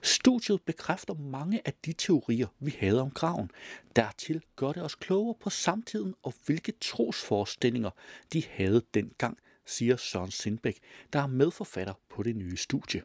Studiet 0.03 0.63
bekræfter 0.63 1.15
mange 1.15 1.61
af 1.65 1.73
de 1.85 1.93
teorier, 1.93 2.47
vi 2.61 2.77
havde 2.81 3.01
om 3.01 3.11
graven. 3.11 3.51
Dertil 3.97 4.43
gør 4.57 4.73
det 4.73 4.83
os 4.83 4.95
klogere 4.95 5.35
på 5.41 5.51
samtiden 5.51 6.15
og 6.23 6.35
hvilke 6.47 6.73
trosforestillinger 6.81 7.91
de 8.33 8.43
havde 8.51 8.83
dengang, 8.95 9.39
siger 9.67 9.97
Søren 9.97 10.31
Sindbæk, 10.31 10.79
der 11.13 11.19
er 11.19 11.27
medforfatter 11.27 11.95
på 12.11 12.23
det 12.23 12.37
nye 12.37 12.57
studie. 12.57 13.03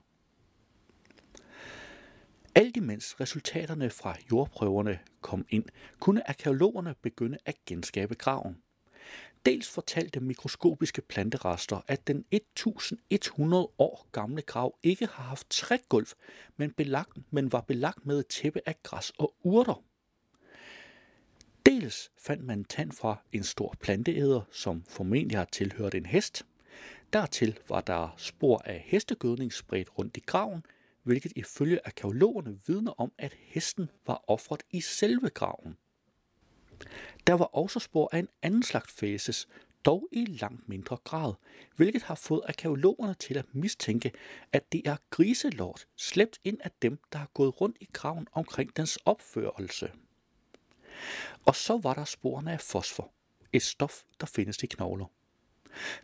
Alt 2.56 2.78
imens 2.78 3.20
resultaterne 3.20 3.90
fra 3.90 4.18
jordprøverne 4.32 5.00
kom 5.22 5.46
ind, 5.50 5.66
kunne 6.00 6.30
arkeologerne 6.30 6.96
begynde 7.02 7.38
at 7.46 7.56
genskabe 7.66 8.16
graven. 8.16 8.58
Dels 9.46 9.70
fortalte 9.70 10.20
mikroskopiske 10.20 11.02
planterester, 11.02 11.82
at 11.88 12.08
den 12.08 12.26
1100 12.32 13.70
år 13.78 14.08
gamle 14.12 14.42
grav 14.42 14.78
ikke 14.84 15.06
har 15.06 15.24
haft 15.24 15.50
trægulv, 15.50 16.08
men, 16.58 16.72
belagt, 16.72 17.18
men 17.32 17.52
var 17.52 17.62
belagt 17.62 18.06
med 18.06 18.20
et 18.20 18.28
tæppe 18.28 18.62
af 18.66 18.84
græs 18.84 19.12
og 19.18 19.36
urter. 19.44 19.84
Dels 21.66 22.12
fandt 22.18 22.44
man 22.44 22.64
tand 22.64 22.92
fra 22.92 23.22
en 23.32 23.44
stor 23.44 23.76
planteæder, 23.80 24.42
som 24.52 24.84
formentlig 24.88 25.38
har 25.38 25.46
tilhørt 25.52 25.96
en 25.96 26.06
hest. 26.06 26.46
Dertil 27.14 27.60
var 27.70 27.82
der 27.82 28.16
spor 28.18 28.62
af 28.66 28.84
hestegødning 28.86 29.54
spredt 29.54 29.98
rundt 29.98 30.18
i 30.18 30.24
graven, 30.26 30.64
hvilket 31.10 31.34
ifølge 31.36 31.80
arkeologerne 31.86 32.60
vidner 32.68 32.92
om, 32.92 33.12
at 33.18 33.36
hesten 33.40 33.90
var 34.08 34.24
offret 34.28 34.64
i 34.72 34.82
selve 34.82 35.30
graven. 35.30 35.78
Der 37.28 37.34
var 37.34 37.46
også 37.46 37.80
spor 37.80 38.10
af 38.12 38.20
en 38.20 38.28
anden 38.42 38.64
slags 38.64 38.94
fæses, 38.94 39.48
dog 39.86 40.08
i 40.12 40.26
langt 40.26 40.70
mindre 40.70 40.98
grad, 40.98 41.34
hvilket 41.76 42.04
har 42.04 42.16
fået 42.16 42.42
arkeologerne 42.48 43.14
til 43.14 43.38
at 43.38 43.56
mistænke, 43.56 44.12
at 44.54 44.72
det 44.72 44.88
er 44.88 44.96
griselort 45.10 45.88
slæbt 45.96 46.40
ind 46.44 46.58
af 46.64 46.72
dem, 46.82 47.00
der 47.14 47.20
har 47.20 47.30
gået 47.34 47.62
rundt 47.62 47.78
i 47.82 47.88
graven 47.94 48.28
omkring 48.32 48.78
dens 48.78 48.98
opførelse. 49.06 49.92
Og 51.46 51.56
så 51.56 51.78
var 51.78 51.94
der 51.94 52.06
sporene 52.06 52.52
af 52.52 52.62
fosfor, 52.62 53.12
et 53.54 53.64
stof, 53.64 54.04
der 54.20 54.26
findes 54.26 54.64
i 54.64 54.66
knogler. 54.66 55.06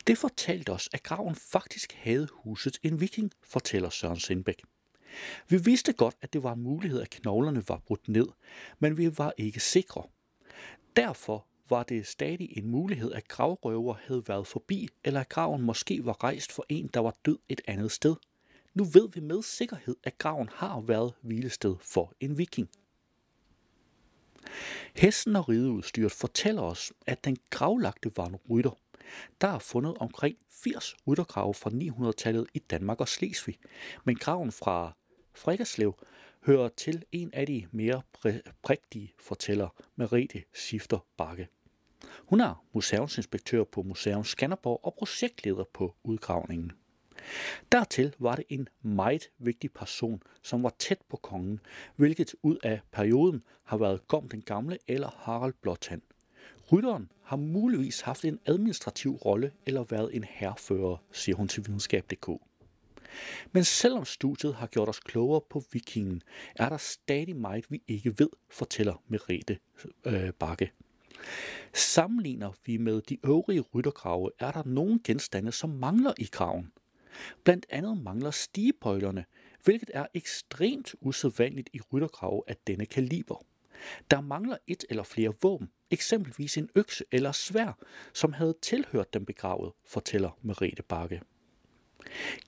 Det 0.08 0.18
fortalte 0.18 0.70
os, 0.70 0.90
at 0.94 1.04
graven 1.04 1.36
faktisk 1.36 1.94
havde 1.94 2.28
huset 2.32 2.78
en 2.84 3.02
viking, 3.02 3.32
fortæller 3.44 3.90
Søren 3.90 4.20
Sindbæk. 4.20 4.62
Vi 5.50 5.58
vidste 5.64 5.94
godt, 5.94 6.16
at 6.22 6.34
det 6.34 6.44
var 6.44 6.54
en 6.54 6.62
mulighed, 6.62 7.02
at 7.02 7.10
knoglerne 7.10 7.64
var 7.68 7.78
brudt 7.78 8.08
ned, 8.08 8.28
men 8.80 8.98
vi 8.98 9.18
var 9.18 9.34
ikke 9.38 9.60
sikre. 9.60 10.04
Derfor 10.96 11.46
var 11.70 11.84
det 11.84 12.08
stadig 12.08 12.58
en 12.58 12.68
mulighed, 12.68 13.12
at 13.12 13.28
gravrøver 13.28 13.96
havde 14.08 14.28
været 14.28 14.48
forbi, 14.48 14.90
eller 15.04 15.20
at 15.20 15.30
graven 15.30 15.62
måske 15.62 16.06
var 16.06 16.24
rejst 16.24 16.52
for 16.52 16.66
en, 16.70 16.90
der 16.94 17.00
var 17.00 17.16
død 17.26 17.38
et 17.50 17.62
andet 17.68 17.92
sted. 17.92 18.16
Nu 18.74 18.84
ved 18.84 19.10
vi 19.14 19.20
med 19.20 19.44
sikkerhed, 19.44 19.96
at 20.04 20.18
graven 20.18 20.50
har 20.54 20.82
været 20.82 21.14
hvilested 21.22 21.76
for 21.82 22.14
en 22.20 22.38
viking. 22.38 22.70
Hesten 24.96 25.36
og 25.36 25.50
rideudstyret 25.50 26.12
fortæller 26.12 26.62
os, 26.62 26.94
at 27.08 27.26
den 27.26 27.38
gravlagte 27.50 28.12
var 28.18 28.26
en 28.26 28.36
rytter. 28.50 28.80
Der 29.42 29.48
er 29.48 29.60
fundet 29.60 29.98
omkring 30.00 30.38
80 30.64 30.96
ryttergrave 31.08 31.54
fra 31.54 31.70
900-tallet 31.70 32.48
i 32.54 32.60
Danmark 32.60 33.02
og 33.02 33.08
Slesvig, 33.08 33.58
men 34.04 34.16
graven 34.16 34.52
fra 34.52 34.94
Frikkerslev 35.36 35.96
hører 36.46 36.70
til 36.70 37.04
en 37.12 37.30
af 37.34 37.46
de 37.48 37.68
mere 37.72 38.02
prægtige 38.64 39.14
fortæller, 39.20 39.70
Merete 39.96 40.44
Sifter 40.54 41.06
Bakke. 41.18 41.48
Hun 42.20 42.42
er 42.42 42.66
museumsinspektør 42.74 43.64
på 43.64 43.82
Museum 43.82 44.24
Skanderborg 44.24 44.80
og 44.84 44.96
projektleder 44.98 45.64
på 45.74 45.96
udgravningen. 46.04 46.72
Dertil 47.72 48.14
var 48.20 48.36
det 48.36 48.46
en 48.50 48.70
meget 48.82 49.30
vigtig 49.38 49.72
person, 49.72 50.24
som 50.42 50.64
var 50.64 50.74
tæt 50.80 51.02
på 51.10 51.18
kongen, 51.18 51.60
hvilket 51.96 52.36
ud 52.44 52.58
af 52.64 52.80
perioden 52.92 53.44
har 53.64 53.78
været 53.78 54.08
Gom 54.08 54.30
den 54.30 54.42
Gamle 54.42 54.78
eller 54.88 55.10
Harald 55.18 55.54
Blåtand. 55.62 56.02
Rytteren 56.72 57.12
har 57.24 57.38
muligvis 57.38 58.02
haft 58.02 58.26
en 58.26 58.40
administrativ 58.46 59.16
rolle 59.16 59.52
eller 59.66 59.84
været 59.84 60.16
en 60.16 60.24
herfører, 60.24 60.98
siger 61.12 61.36
hun 61.36 61.48
til 61.48 61.68
videnskab.dk. 61.68 62.30
Men 63.52 63.64
selvom 63.64 64.06
studiet 64.06 64.56
har 64.56 64.68
gjort 64.68 64.90
os 64.90 65.00
klogere 65.00 65.42
på 65.50 65.64
vikingen, 65.72 66.24
er 66.56 66.70
der 66.70 66.78
stadig 66.78 67.36
meget, 67.36 67.66
vi 67.70 67.84
ikke 67.88 68.20
ved, 68.20 68.30
fortæller 68.50 69.04
Merete 69.08 69.58
øh, 70.06 70.32
Bakke. 70.40 70.72
Sammenligner 71.74 72.52
vi 72.66 72.78
med 72.78 73.02
de 73.02 73.18
øvrige 73.26 73.62
ryttergrave, 73.62 74.32
er 74.40 74.52
der 74.52 74.64
nogle 74.66 75.00
genstande, 75.04 75.52
som 75.52 75.70
mangler 75.70 76.14
i 76.18 76.26
graven. 76.32 76.72
Blandt 77.44 77.66
andet 77.70 78.04
mangler 78.04 78.32
stigebøjlerne, 78.32 79.26
hvilket 79.64 79.92
er 79.94 80.06
ekstremt 80.14 80.96
usædvanligt 81.02 81.70
i 81.74 81.82
ryttergrave 81.94 82.44
af 82.48 82.56
denne 82.68 82.86
kaliber. 82.86 83.46
Der 84.12 84.22
mangler 84.22 84.58
et 84.68 84.86
eller 84.90 85.04
flere 85.04 85.34
våben, 85.42 85.70
eksempelvis 85.92 86.58
en 86.58 86.70
økse 86.76 87.04
eller 87.12 87.32
svær, 87.32 87.78
som 88.14 88.34
havde 88.34 88.56
tilhørt 88.62 89.14
dem 89.14 89.26
begravet, 89.26 89.74
fortæller 89.86 90.40
Merete 90.42 90.84
Bakke. 90.84 91.22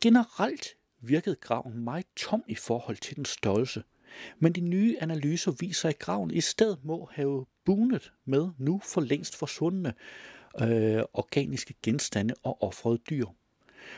Generelt 0.02 0.68
virkede 1.02 1.36
graven 1.36 1.84
meget 1.84 2.06
tom 2.16 2.44
i 2.48 2.56
forhold 2.56 2.98
til 2.98 3.16
den 3.16 3.26
størrelse, 3.26 3.84
men 4.40 4.54
de 4.54 4.62
nye 4.62 4.98
analyser 5.02 5.52
viser, 5.60 5.90
at 5.90 6.00
graven 6.00 6.32
i 6.32 6.42
stedet 6.42 6.80
må 6.84 7.10
have 7.12 7.46
bunet 7.66 8.14
med 8.26 8.50
nu 8.58 8.82
for 8.84 9.02
længst 9.02 9.36
forsvundne 9.36 9.94
øh, 10.62 11.04
organiske 11.14 11.74
genstande 11.84 12.34
og 12.44 12.64
offrede 12.64 12.98
dyr. 12.98 13.26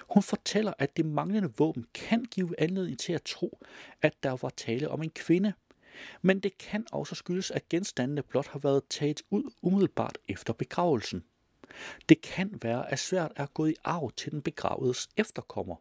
Hun 0.09 0.23
fortæller, 0.23 0.73
at 0.79 0.97
det 0.97 1.05
manglende 1.05 1.53
våben 1.57 1.85
kan 1.93 2.25
give 2.25 2.59
anledning 2.59 2.99
til 2.99 3.13
at 3.13 3.23
tro, 3.23 3.59
at 4.01 4.23
der 4.23 4.37
var 4.41 4.49
tale 4.49 4.89
om 4.89 5.03
en 5.03 5.09
kvinde, 5.09 5.53
men 6.21 6.39
det 6.39 6.57
kan 6.57 6.85
også 6.91 7.15
skyldes, 7.15 7.51
at 7.51 7.69
genstandene 7.69 8.23
blot 8.23 8.47
har 8.47 8.59
været 8.59 8.83
taget 8.89 9.21
ud 9.29 9.51
umiddelbart 9.61 10.17
efter 10.27 10.53
begravelsen. 10.53 11.23
Det 12.09 12.21
kan 12.21 12.59
være, 12.61 12.91
at 12.91 12.99
svært 12.99 13.31
er 13.35 13.45
gået 13.45 13.71
i 13.71 13.75
arv 13.83 14.11
til 14.11 14.31
den 14.31 14.41
begravedes 14.41 15.09
efterkommer. 15.17 15.75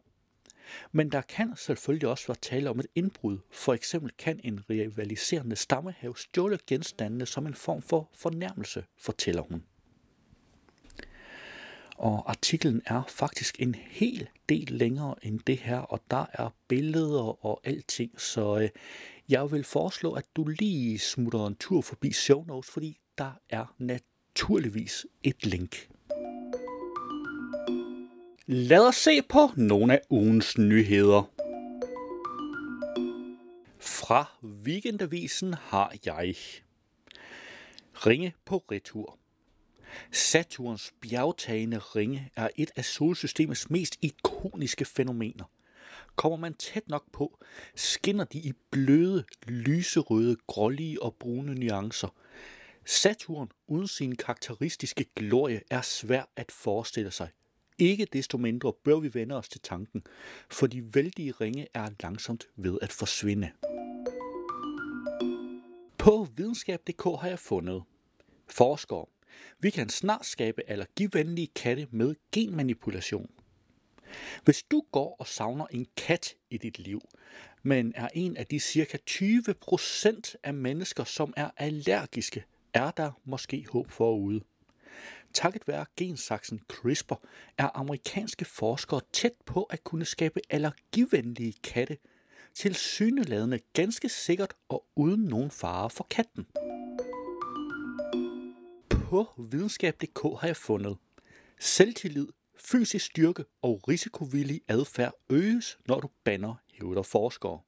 Men 0.91 1.11
der 1.11 1.21
kan 1.21 1.53
selvfølgelig 1.57 2.07
også 2.07 2.27
være 2.27 2.37
tale 2.41 2.69
om 2.69 2.79
et 2.79 2.87
indbrud. 2.95 3.37
For 3.51 3.73
eksempel 3.73 4.11
kan 4.17 4.39
en 4.43 4.69
rivaliserende 4.69 5.55
stamme 5.55 5.91
have 5.97 6.17
stjålet 6.17 6.65
genstandene 6.65 7.25
som 7.25 7.47
en 7.47 7.53
form 7.53 7.81
for 7.81 8.09
fornærmelse, 8.13 8.83
fortæller 8.97 9.41
hun. 9.41 9.63
Og 11.97 12.29
artiklen 12.29 12.81
er 12.85 13.03
faktisk 13.07 13.61
en 13.61 13.75
hel 13.75 14.29
del 14.49 14.71
længere 14.71 15.15
end 15.21 15.39
det 15.39 15.57
her, 15.57 15.79
og 15.79 16.01
der 16.11 16.25
er 16.33 16.49
billeder 16.67 17.45
og 17.45 17.61
alting, 17.63 18.21
så 18.21 18.59
øh, 18.59 18.69
jeg 19.29 19.51
vil 19.51 19.63
foreslå, 19.63 20.13
at 20.13 20.25
du 20.35 20.47
lige 20.47 20.99
smutter 20.99 21.47
en 21.47 21.55
tur 21.55 21.81
forbi 21.81 22.11
show 22.11 22.45
notes, 22.45 22.71
fordi 22.71 22.99
der 23.17 23.31
er 23.49 23.75
naturligvis 24.29 25.05
et 25.23 25.45
link. 25.45 25.89
Lad 28.45 28.87
os 28.87 28.95
se 28.95 29.21
på 29.21 29.49
nogle 29.57 29.93
af 29.93 30.01
ugens 30.09 30.57
nyheder. 30.57 31.31
Fra 33.79 34.25
Weekendavisen 34.43 35.53
har 35.53 35.95
jeg 36.05 36.35
Ringe 37.93 38.33
på 38.45 38.63
retur. 38.71 39.17
Saturns 40.11 40.93
bjergtagende 41.01 41.77
ringe 41.77 42.31
er 42.35 42.49
et 42.55 42.71
af 42.75 42.85
solsystemets 42.85 43.69
mest 43.69 43.97
ikoniske 44.01 44.85
fænomener. 44.85 45.45
Kommer 46.15 46.37
man 46.37 46.53
tæt 46.53 46.87
nok 46.87 47.03
på, 47.11 47.43
skinner 47.75 48.23
de 48.23 48.37
i 48.37 48.53
bløde, 48.71 49.23
lyserøde, 49.47 50.37
grålige 50.47 51.03
og 51.03 51.15
brune 51.19 51.55
nuancer. 51.55 52.15
Saturn 52.85 53.51
uden 53.67 53.87
sin 53.87 54.15
karakteristiske 54.15 55.05
glorie 55.15 55.61
er 55.69 55.81
svær 55.81 56.23
at 56.35 56.51
forestille 56.51 57.11
sig. 57.11 57.29
Ikke 57.77 58.07
desto 58.13 58.37
mindre 58.37 58.73
bør 58.83 58.99
vi 58.99 59.13
vende 59.13 59.35
os 59.35 59.49
til 59.49 59.61
tanken, 59.61 60.03
for 60.49 60.67
de 60.67 60.95
vældige 60.95 61.31
ringe 61.31 61.67
er 61.73 61.89
langsomt 62.03 62.47
ved 62.55 62.79
at 62.81 62.91
forsvinde. 62.91 63.51
På 65.97 66.27
videnskab.dk 66.35 67.03
har 67.03 67.27
jeg 67.27 67.39
fundet 67.39 67.83
forskere. 68.47 69.05
Vi 69.59 69.69
kan 69.69 69.89
snart 69.89 70.25
skabe 70.25 70.69
allergivenlige 70.69 71.47
katte 71.47 71.87
med 71.91 72.15
genmanipulation. 72.31 73.29
Hvis 74.43 74.63
du 74.63 74.83
går 74.91 75.15
og 75.19 75.27
savner 75.27 75.65
en 75.71 75.87
kat 75.97 76.35
i 76.49 76.57
dit 76.57 76.79
liv, 76.79 77.01
men 77.63 77.93
er 77.95 78.07
en 78.13 78.37
af 78.37 78.45
de 78.45 78.59
cirka 78.59 78.97
20% 79.09 80.33
af 80.43 80.53
mennesker, 80.53 81.03
som 81.03 81.33
er 81.37 81.49
allergiske, 81.57 82.45
er 82.73 82.91
der 82.91 83.11
måske 83.25 83.65
håb 83.71 83.91
forude. 83.91 84.41
Takket 85.33 85.67
være 85.67 85.85
gensaksen 85.97 86.61
CRISPR 86.67 87.13
er 87.57 87.69
amerikanske 87.73 88.45
forskere 88.45 89.01
tæt 89.13 89.33
på 89.45 89.63
at 89.63 89.83
kunne 89.83 90.05
skabe 90.05 90.39
allergivenlige 90.49 91.53
katte, 91.63 91.97
til 92.53 92.75
syneladende 92.75 93.59
ganske 93.73 94.09
sikkert 94.09 94.53
og 94.69 94.85
uden 94.95 95.21
nogen 95.23 95.51
fare 95.51 95.89
for 95.89 96.07
katten. 96.09 96.47
På 98.89 99.27
videnskab.dk 99.37 100.21
har 100.39 100.47
jeg 100.47 100.57
fundet 100.57 100.97
selvtillid, 101.59 102.27
fysisk 102.57 103.05
styrke 103.05 103.45
og 103.61 103.87
risikovillig 103.87 104.61
adfærd 104.67 105.13
øges, 105.29 105.77
når 105.87 105.99
du 105.99 106.09
banner, 106.23 106.55
hævder 106.73 107.01
forskere. 107.01 107.59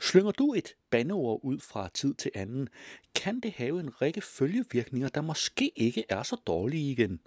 Slynger 0.00 0.30
du 0.30 0.54
et 0.54 0.74
bandeord 0.90 1.40
ud 1.42 1.58
fra 1.60 1.88
tid 1.94 2.14
til 2.14 2.30
anden, 2.34 2.68
kan 3.14 3.40
det 3.40 3.52
have 3.52 3.80
en 3.80 4.02
række 4.02 4.20
følgevirkninger, 4.20 5.08
der 5.08 5.20
måske 5.20 5.72
ikke 5.76 6.04
er 6.08 6.22
så 6.22 6.36
dårlige 6.46 6.90
igen. 6.90 7.20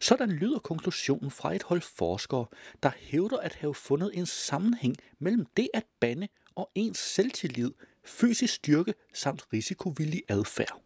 Sådan 0.00 0.30
lyder 0.30 0.58
konklusionen 0.58 1.30
fra 1.30 1.54
et 1.54 1.62
hold 1.62 1.80
forskere, 1.80 2.46
der 2.82 2.90
hævder 2.96 3.36
at 3.36 3.54
have 3.54 3.74
fundet 3.74 4.10
en 4.14 4.26
sammenhæng 4.26 4.96
mellem 5.18 5.46
det 5.56 5.68
at 5.74 5.84
bande 6.00 6.28
og 6.54 6.70
ens 6.74 6.98
selvtillid, 6.98 7.70
fysisk 8.04 8.54
styrke 8.54 8.94
samt 9.14 9.44
risikovillig 9.52 10.22
adfærd. 10.28 10.82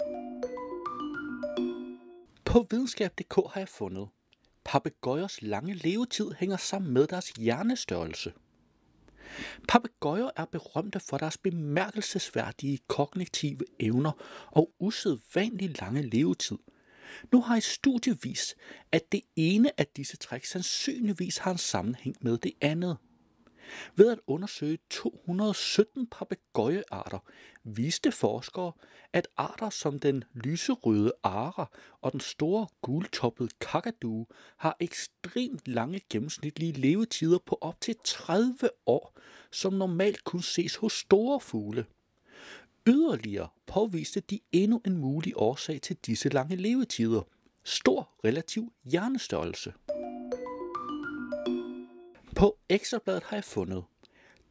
På 2.44 2.66
videnskab.dk 2.70 3.34
har 3.34 3.60
jeg 3.60 3.68
fundet, 3.68 4.08
papegøjers 4.64 5.42
lange 5.42 5.74
levetid 5.74 6.30
hænger 6.38 6.56
sammen 6.56 6.92
med 6.92 7.06
deres 7.06 7.28
hjernestørrelse. 7.28 8.32
Papegøjer 9.68 10.30
er 10.36 10.44
berømte 10.44 11.00
for 11.00 11.18
deres 11.18 11.38
bemærkelsesværdige 11.38 12.78
kognitive 12.88 13.64
evner 13.80 14.12
og 14.50 14.70
usædvanlig 14.78 15.80
lange 15.80 16.02
levetid. 16.02 16.58
Nu 17.32 17.40
har 17.40 17.56
et 17.56 17.64
studie 17.64 18.18
vist, 18.22 18.54
at 18.92 19.12
det 19.12 19.20
ene 19.36 19.80
af 19.80 19.86
disse 19.86 20.16
træk 20.16 20.44
sandsynligvis 20.44 21.38
har 21.38 21.50
en 21.52 21.58
sammenhæng 21.58 22.16
med 22.20 22.38
det 22.38 22.52
andet. 22.60 22.96
Ved 23.96 24.10
at 24.10 24.18
undersøge 24.26 24.78
217 24.90 26.06
papegøjearter 26.06 27.18
viste 27.64 28.12
forskere, 28.12 28.72
at 29.12 29.28
arter 29.36 29.70
som 29.70 29.98
den 29.98 30.24
lyserøde 30.34 31.12
ara 31.22 31.70
og 32.00 32.12
den 32.12 32.20
store 32.20 32.66
gultoppede 32.82 33.48
kakadu 33.60 34.26
har 34.56 34.76
ekstremt 34.80 35.68
lange 35.68 36.00
gennemsnitlige 36.10 36.72
levetider 36.72 37.38
på 37.46 37.58
op 37.60 37.80
til 37.80 37.96
30 38.04 38.70
år, 38.86 39.18
som 39.50 39.72
normalt 39.72 40.24
kun 40.24 40.42
ses 40.42 40.76
hos 40.76 40.92
store 40.92 41.40
fugle. 41.40 41.86
Yderligere 42.86 43.48
påviste 43.66 44.20
de 44.20 44.40
endnu 44.52 44.80
en 44.86 44.96
mulig 44.96 45.32
årsag 45.36 45.82
til 45.82 45.96
disse 45.96 46.28
lange 46.28 46.56
levetider. 46.56 47.22
Stor 47.64 48.10
relativ 48.24 48.72
hjernestørrelse. 48.84 49.72
På 52.42 52.58
Ekstrabladet 52.68 53.22
har 53.22 53.36
jeg 53.36 53.44
fundet, 53.44 53.84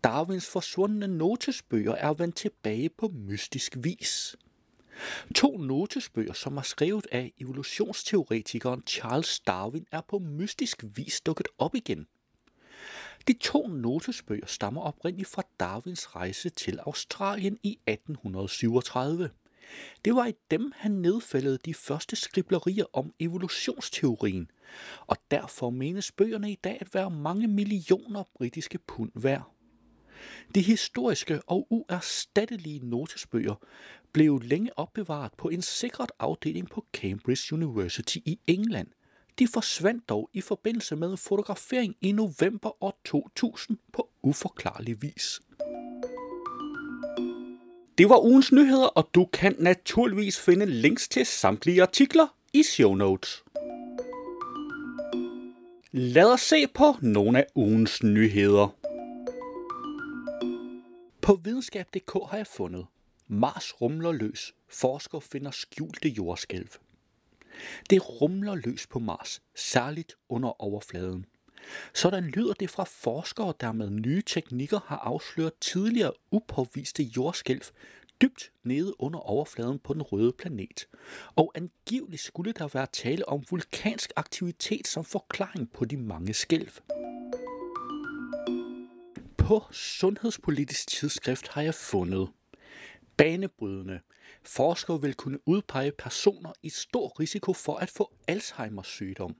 Darwins 0.03 0.47
forsvundne 0.47 1.07
notesbøger 1.07 1.95
er 1.95 2.13
vendt 2.13 2.35
tilbage 2.35 2.89
på 2.89 3.07
mystisk 3.07 3.75
vis. 3.79 4.35
To 5.35 5.57
notesbøger, 5.57 6.33
som 6.33 6.57
er 6.57 6.61
skrevet 6.61 7.07
af 7.11 7.33
evolutionsteoretikeren 7.39 8.83
Charles 8.87 9.39
Darwin, 9.39 9.85
er 9.91 10.01
på 10.01 10.19
mystisk 10.19 10.83
vis 10.95 11.21
dukket 11.21 11.47
op 11.57 11.75
igen. 11.75 12.07
De 13.27 13.33
to 13.33 13.67
notesbøger 13.67 14.45
stammer 14.45 14.81
oprindeligt 14.81 15.29
fra 15.29 15.43
Darwins 15.59 16.15
rejse 16.15 16.49
til 16.49 16.79
Australien 16.79 17.57
i 17.63 17.79
1837. 17.87 19.29
Det 20.05 20.15
var 20.15 20.25
i 20.25 20.33
dem, 20.51 20.71
han 20.75 20.91
nedfældede 20.91 21.57
de 21.65 21.73
første 21.73 22.15
skriblerier 22.15 22.85
om 22.93 23.13
evolutionsteorien, 23.19 24.51
og 25.07 25.17
derfor 25.31 25.69
menes 25.69 26.11
bøgerne 26.11 26.51
i 26.51 26.59
dag 26.63 26.77
at 26.81 26.93
være 26.93 27.09
mange 27.11 27.47
millioner 27.47 28.23
britiske 28.35 28.77
pund 28.77 29.11
værd. 29.15 29.55
De 30.55 30.61
historiske 30.61 31.41
og 31.47 31.67
uerstattelige 31.69 32.79
notesbøger 32.79 33.55
blev 34.11 34.39
længe 34.43 34.79
opbevaret 34.79 35.31
på 35.37 35.49
en 35.49 35.61
sikret 35.61 36.11
afdeling 36.19 36.69
på 36.69 36.85
Cambridge 36.93 37.53
University 37.55 38.17
i 38.17 38.39
England. 38.47 38.87
De 39.39 39.47
forsvandt 39.47 40.09
dog 40.09 40.29
i 40.33 40.41
forbindelse 40.41 40.95
med 40.95 41.11
en 41.11 41.17
fotografering 41.17 41.95
i 42.01 42.11
november 42.11 42.83
år 42.83 42.99
2000 43.05 43.77
på 43.93 44.09
uforklarlig 44.23 45.01
vis. 45.01 45.41
Det 47.97 48.09
var 48.09 48.25
ugens 48.25 48.51
nyheder, 48.51 48.87
og 48.87 49.09
du 49.15 49.25
kan 49.25 49.55
naturligvis 49.59 50.39
finde 50.39 50.65
links 50.65 51.07
til 51.09 51.25
samtlige 51.25 51.81
artikler 51.81 52.27
i 52.53 52.63
show 52.63 52.93
notes. 52.95 53.43
Lad 55.91 56.33
os 56.33 56.41
se 56.41 56.67
på 56.67 56.95
nogle 57.01 57.37
af 57.37 57.45
ugens 57.55 58.03
nyheder. 58.03 58.75
På 61.21 61.39
videnskab.dk 61.43 62.11
har 62.29 62.37
jeg 62.37 62.47
fundet 62.47 62.85
Mars 63.27 63.81
rumler 63.81 64.11
løs. 64.11 64.53
Forsker 64.69 65.19
finder 65.19 65.51
skjulte 65.51 66.09
jordskælv. 66.09 66.69
Det 67.89 68.21
rumler 68.21 68.55
løs 68.55 68.87
på 68.87 68.99
Mars, 68.99 69.41
særligt 69.55 70.15
under 70.29 70.61
overfladen. 70.61 71.25
Sådan 71.93 72.23
lyder 72.23 72.53
det 72.53 72.69
fra 72.69 72.83
forskere, 72.83 73.53
der 73.59 73.71
med 73.71 73.89
nye 73.89 74.21
teknikker 74.21 74.79
har 74.85 74.97
afsløret 74.97 75.53
tidligere 75.61 76.11
upåviste 76.31 77.03
jordskælv 77.03 77.61
dybt 78.21 78.51
nede 78.63 79.01
under 79.01 79.19
overfladen 79.19 79.79
på 79.79 79.93
den 79.93 80.01
røde 80.01 80.33
planet. 80.37 80.87
Og 81.35 81.51
angiveligt 81.55 82.21
skulle 82.21 82.51
der 82.51 82.67
være 82.67 82.87
tale 82.93 83.29
om 83.29 83.43
vulkansk 83.49 84.11
aktivitet 84.15 84.87
som 84.87 85.03
forklaring 85.05 85.71
på 85.71 85.85
de 85.85 85.97
mange 85.97 86.33
skælv. 86.33 86.71
På 89.37 89.63
Sundhedspolitisk 89.71 90.87
Tidsskrift 90.87 91.47
har 91.47 91.61
jeg 91.61 91.75
fundet 91.75 92.29
banebrydende. 93.17 93.99
Forskere 94.43 95.01
vil 95.01 95.13
kunne 95.13 95.47
udpege 95.47 95.91
personer 95.91 96.53
i 96.63 96.69
stor 96.69 97.19
risiko 97.19 97.53
for 97.53 97.75
at 97.75 97.89
få 97.89 98.11
Alzheimers 98.27 98.87
sygdom. 98.87 99.35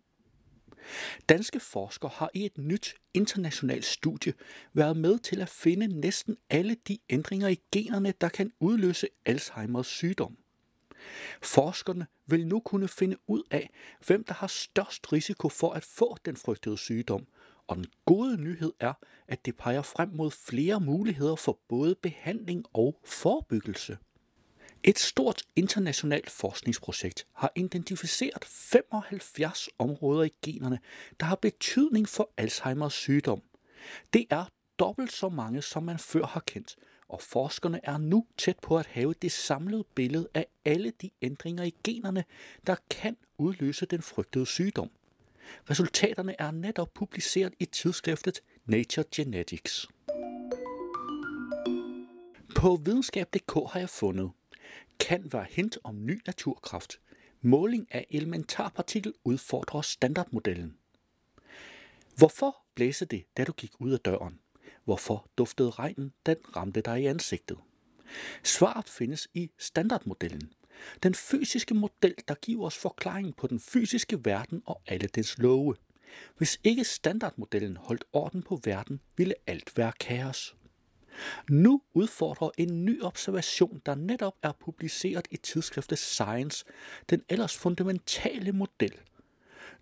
Danske 1.30 1.60
forskere 1.60 2.12
har 2.14 2.30
i 2.34 2.46
et 2.46 2.58
nyt 2.58 2.96
internationalt 3.14 3.86
studie 3.86 4.34
været 4.74 4.98
med 4.98 5.20
til 5.20 5.42
at 5.42 5.50
finde 5.50 5.88
næsten 5.88 6.38
alle 6.50 6.76
de 6.88 6.98
ændringer 7.10 7.48
i 7.48 7.60
generne, 7.72 8.14
der 8.22 8.30
kan 8.30 8.52
udløse 8.60 9.08
Alzheimers 9.26 9.88
sygdom. 9.88 10.38
Forskerne 11.42 12.08
vil 12.26 12.48
nu 12.48 12.60
kunne 12.60 12.88
finde 12.88 13.18
ud 13.28 13.44
af, 13.52 13.70
hvem 14.08 14.24
der 14.24 14.34
har 14.34 14.48
størst 14.48 15.14
risiko 15.14 15.50
for 15.50 15.72
at 15.72 15.84
få 15.84 16.18
den 16.26 16.38
frygtede 16.38 16.78
sygdom, 16.78 17.28
og 17.68 17.76
den 17.76 17.86
gode 18.06 18.42
nyhed 18.42 18.74
er, 18.80 18.94
at 19.28 19.46
det 19.46 19.58
peger 19.58 19.82
frem 19.82 20.10
mod 20.10 20.32
flere 20.32 20.80
muligheder 20.80 21.36
for 21.36 21.60
både 21.70 21.96
behandling 21.96 22.66
og 22.74 23.00
forebyggelse. 23.06 23.98
Et 24.84 25.00
stort 25.00 25.44
internationalt 25.56 26.30
forskningsprojekt 26.30 27.28
har 27.34 27.52
identificeret 27.56 28.46
75 28.46 29.70
områder 29.80 30.24
i 30.24 30.34
generne, 30.42 30.80
der 31.20 31.26
har 31.26 31.36
betydning 31.36 32.10
for 32.10 32.30
Alzheimers 32.38 32.94
sygdom. 32.94 33.42
Det 34.14 34.26
er 34.30 34.46
dobbelt 34.80 35.12
så 35.12 35.30
mange, 35.30 35.62
som 35.62 35.84
man 35.84 36.00
før 36.00 36.26
har 36.26 36.40
kendt, 36.40 36.76
og 37.08 37.22
forskerne 37.22 37.80
er 37.84 37.98
nu 37.98 38.26
tæt 38.38 38.60
på 38.62 38.78
at 38.78 38.86
have 38.86 39.14
det 39.22 39.32
samlede 39.32 39.84
billede 39.96 40.28
af 40.34 40.46
alle 40.66 40.92
de 41.02 41.10
ændringer 41.22 41.64
i 41.64 41.74
generne, 41.84 42.24
der 42.68 42.76
kan 42.90 43.18
udløse 43.38 43.86
den 43.86 44.02
frygtede 44.02 44.46
sygdom. 44.46 44.90
Resultaterne 45.70 46.36
er 46.42 46.52
netop 46.52 46.94
publiceret 46.94 47.54
i 47.60 47.66
tidsskriftet 47.66 48.42
Nature 48.66 49.06
Genetics. 49.16 49.88
På 52.56 52.76
videnskab.dk 52.86 53.72
har 53.72 53.80
jeg 53.80 53.90
fundet, 53.90 54.32
kan 55.02 55.34
være 55.34 55.46
hint 55.50 55.78
om 55.84 56.06
ny 56.06 56.22
naturkraft. 56.28 57.00
Måling 57.42 57.88
af 57.92 58.06
elementarpartikel 58.10 59.14
udfordrer 59.24 59.82
standardmodellen. 59.82 60.78
Hvorfor 62.18 62.58
blæste 62.76 63.06
det, 63.06 63.26
da 63.38 63.44
du 63.44 63.52
gik 63.52 63.72
ud 63.80 63.92
af 63.92 64.00
døren? 64.00 64.40
Hvorfor 64.84 65.30
duftede 65.38 65.70
regnen, 65.70 66.14
den 66.26 66.36
ramte 66.56 66.82
dig 66.82 67.02
i 67.02 67.06
ansigtet? 67.06 67.58
Svaret 68.44 68.90
findes 68.90 69.28
i 69.34 69.52
standardmodellen. 69.58 70.54
Den 71.04 71.16
fysiske 71.16 71.74
model, 71.74 72.16
der 72.28 72.36
giver 72.36 72.66
os 72.66 72.78
forklaring 72.78 73.36
på 73.36 73.48
den 73.48 73.60
fysiske 73.60 74.26
verden 74.26 74.62
og 74.66 74.82
alle 74.88 75.08
dens 75.08 75.38
love. 75.38 75.76
Hvis 76.38 76.60
ikke 76.64 76.84
standardmodellen 76.84 77.78
holdt 77.78 78.04
orden 78.14 78.44
på 78.44 78.60
verden, 78.64 79.02
ville 79.18 79.36
alt 79.48 79.78
være 79.78 79.92
kaos. 80.00 80.56
Nu 81.50 81.82
udfordrer 81.94 82.50
en 82.58 82.86
ny 82.86 83.04
observation, 83.04 83.82
der 83.86 83.96
netop 83.96 84.34
er 84.44 84.52
publiceret 84.60 85.28
i 85.32 85.38
tidsskriftet 85.38 85.98
Science, 85.98 86.66
den 87.10 87.22
ellers 87.30 87.58
fundamentale 87.58 88.52
model. 88.52 88.94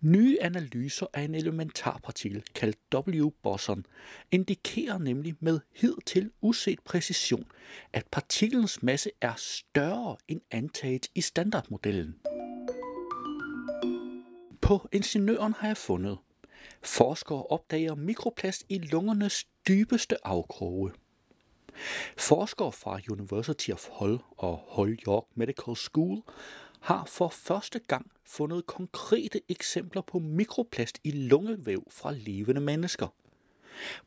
Nye 0.00 0.38
analyser 0.40 1.06
af 1.14 1.22
en 1.22 1.34
elementarpartikel, 1.34 2.42
kaldt 2.54 2.78
W-boson, 2.94 3.86
indikerer 4.30 4.98
nemlig 4.98 5.34
med 5.40 5.60
hidtil 5.76 6.30
uset 6.40 6.80
præcision, 6.80 7.46
at 7.92 8.06
partiklens 8.10 8.82
masse 8.82 9.10
er 9.20 9.34
større 9.36 10.16
end 10.28 10.40
antaget 10.50 11.06
i 11.14 11.20
standardmodellen. 11.20 12.14
På 14.60 14.88
Ingeniøren 14.92 15.52
har 15.52 15.66
jeg 15.66 15.76
fundet. 15.76 16.18
Forskere 16.82 17.46
opdager 17.46 17.94
mikroplast 17.94 18.64
i 18.68 18.78
lungernes 18.78 19.44
dybeste 19.68 20.26
afkroge. 20.26 20.92
Forskere 22.16 22.72
fra 22.72 23.00
University 23.10 23.70
of 23.70 23.88
Hull 23.90 24.18
og 24.36 24.64
Hull 24.68 24.98
York 25.06 25.24
Medical 25.34 25.76
School 25.76 26.22
har 26.80 27.04
for 27.04 27.28
første 27.28 27.78
gang 27.78 28.10
fundet 28.24 28.66
konkrete 28.66 29.40
eksempler 29.48 30.02
på 30.02 30.18
mikroplast 30.18 30.98
i 31.04 31.10
lungevæv 31.10 31.82
fra 31.90 32.12
levende 32.12 32.60
mennesker. 32.60 33.06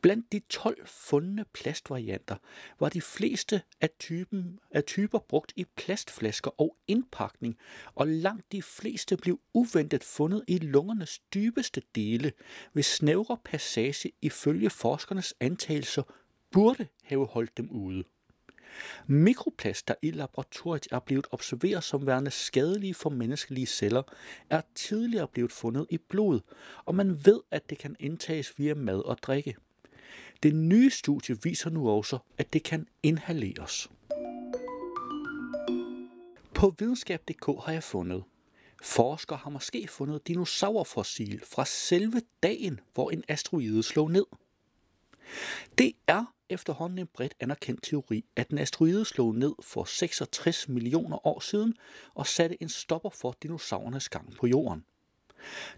Blandt 0.01 0.31
de 0.31 0.39
12 0.39 0.87
fundne 0.87 1.45
plastvarianter 1.53 2.35
var 2.79 2.89
de 2.89 3.01
fleste 3.01 3.61
af, 3.81 3.89
typen, 3.99 4.59
af 4.71 4.83
typer 4.83 5.19
brugt 5.19 5.53
i 5.55 5.65
plastflasker 5.75 6.61
og 6.61 6.77
indpakning, 6.87 7.57
og 7.95 8.07
langt 8.07 8.51
de 8.51 8.61
fleste 8.61 9.17
blev 9.17 9.39
uventet 9.53 10.03
fundet 10.03 10.43
i 10.47 10.57
lungernes 10.57 11.19
dybeste 11.19 11.81
dele, 11.95 12.31
ved 12.73 12.83
snævre 12.83 13.37
passage 13.45 14.11
ifølge 14.21 14.69
forskernes 14.69 15.33
antagelser 15.39 16.03
burde 16.53 16.87
have 17.03 17.27
holdt 17.27 17.57
dem 17.57 17.69
ude. 17.71 18.03
Mikroplast, 19.07 19.87
der 19.87 19.93
i 20.01 20.11
laboratoriet 20.11 20.87
er 20.91 20.99
blevet 20.99 21.27
observeret 21.31 21.83
som 21.83 22.05
værende 22.05 22.31
skadelige 22.31 22.93
for 22.93 23.09
menneskelige 23.09 23.65
celler, 23.65 24.03
er 24.49 24.61
tidligere 24.75 25.27
blevet 25.27 25.51
fundet 25.51 25.87
i 25.89 25.97
blod, 25.97 26.39
og 26.85 26.95
man 26.95 27.25
ved, 27.25 27.41
at 27.51 27.69
det 27.69 27.77
kan 27.77 27.95
indtages 27.99 28.59
via 28.59 28.73
mad 28.73 28.99
og 28.99 29.17
drikke. 29.17 29.55
Det 30.43 30.55
nye 30.55 30.89
studie 30.89 31.37
viser 31.43 31.69
nu 31.69 31.89
også, 31.89 32.17
at 32.37 32.53
det 32.53 32.63
kan 32.63 32.87
inhaleres. 33.03 33.89
På 36.53 36.75
videnskab.dk 36.79 37.45
har 37.65 37.71
jeg 37.71 37.83
fundet, 37.83 38.23
Forskere 38.83 39.37
har 39.37 39.49
måske 39.49 39.87
fundet 39.87 40.27
dinosaurfossil 40.27 41.41
fra 41.45 41.65
selve 41.65 42.21
dagen, 42.43 42.79
hvor 42.93 43.11
en 43.11 43.23
asteroide 43.27 43.83
slog 43.83 44.11
ned. 44.11 44.25
Det 45.77 45.91
er 46.07 46.25
efterhånden 46.49 46.99
en 46.99 47.07
bredt 47.07 47.33
anerkendt 47.39 47.83
teori, 47.83 48.25
at 48.35 48.49
en 48.49 48.57
asteroide 48.57 49.05
slog 49.05 49.35
ned 49.35 49.53
for 49.61 49.83
66 49.83 50.69
millioner 50.69 51.27
år 51.27 51.39
siden 51.39 51.73
og 52.13 52.27
satte 52.27 52.61
en 52.61 52.69
stopper 52.69 53.09
for 53.09 53.37
dinosaurernes 53.43 54.09
gang 54.09 54.35
på 54.37 54.47
jorden. 54.47 54.85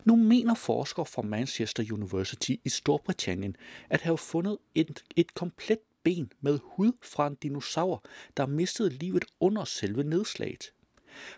Nu 0.04 0.16
mener 0.16 0.54
forskere 0.54 1.06
fra 1.06 1.22
Manchester 1.22 1.94
University 1.94 2.52
i 2.64 2.70
Storbritannien 2.70 3.56
at 3.90 4.02
have 4.02 4.18
fundet 4.18 4.58
et, 4.76 5.04
et 5.16 5.34
komplet 5.34 5.80
ben 6.04 6.32
med 6.42 6.60
hud 6.64 6.92
fra 7.02 7.28
en 7.28 7.36
dinosaur, 7.36 8.04
der 8.38 8.46
mistede 8.46 8.90
livet 8.90 9.26
under 9.40 9.64
selve 9.64 10.04
nedslaget. 10.04 10.72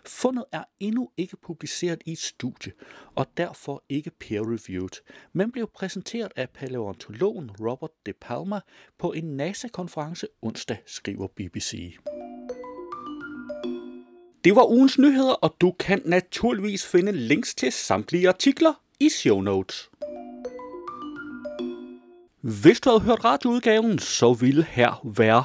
Fundet 0.04 0.44
er 0.52 0.64
endnu 0.80 1.10
ikke 1.16 1.36
publiceret 1.36 2.02
i 2.06 2.12
et 2.12 2.18
studie, 2.18 2.72
og 3.14 3.26
derfor 3.36 3.84
ikke 3.88 4.10
peer-reviewed, 4.10 5.02
men 5.32 5.52
blev 5.52 5.70
præsenteret 5.74 6.32
af 6.36 6.50
paleontologen 6.50 7.50
Robert 7.50 7.90
De 8.06 8.12
Palma 8.12 8.60
på 8.98 9.12
en 9.12 9.24
NASA-konference 9.36 10.26
onsdag, 10.42 10.78
skriver 10.86 11.26
BBC. 11.26 11.96
Det 14.44 14.56
var 14.56 14.70
ugens 14.70 14.98
nyheder, 14.98 15.32
og 15.32 15.56
du 15.60 15.72
kan 15.72 16.02
naturligvis 16.04 16.86
finde 16.86 17.12
links 17.12 17.54
til 17.54 17.72
samtlige 17.72 18.28
artikler 18.28 18.82
i 19.00 19.08
show 19.08 19.40
notes. 19.40 19.90
Hvis 22.40 22.80
du 22.80 22.90
havde 22.90 23.00
hørt 23.00 23.24
radioudgaven, 23.24 23.98
så 23.98 24.32
ville 24.32 24.64
her 24.64 25.00
være 25.16 25.44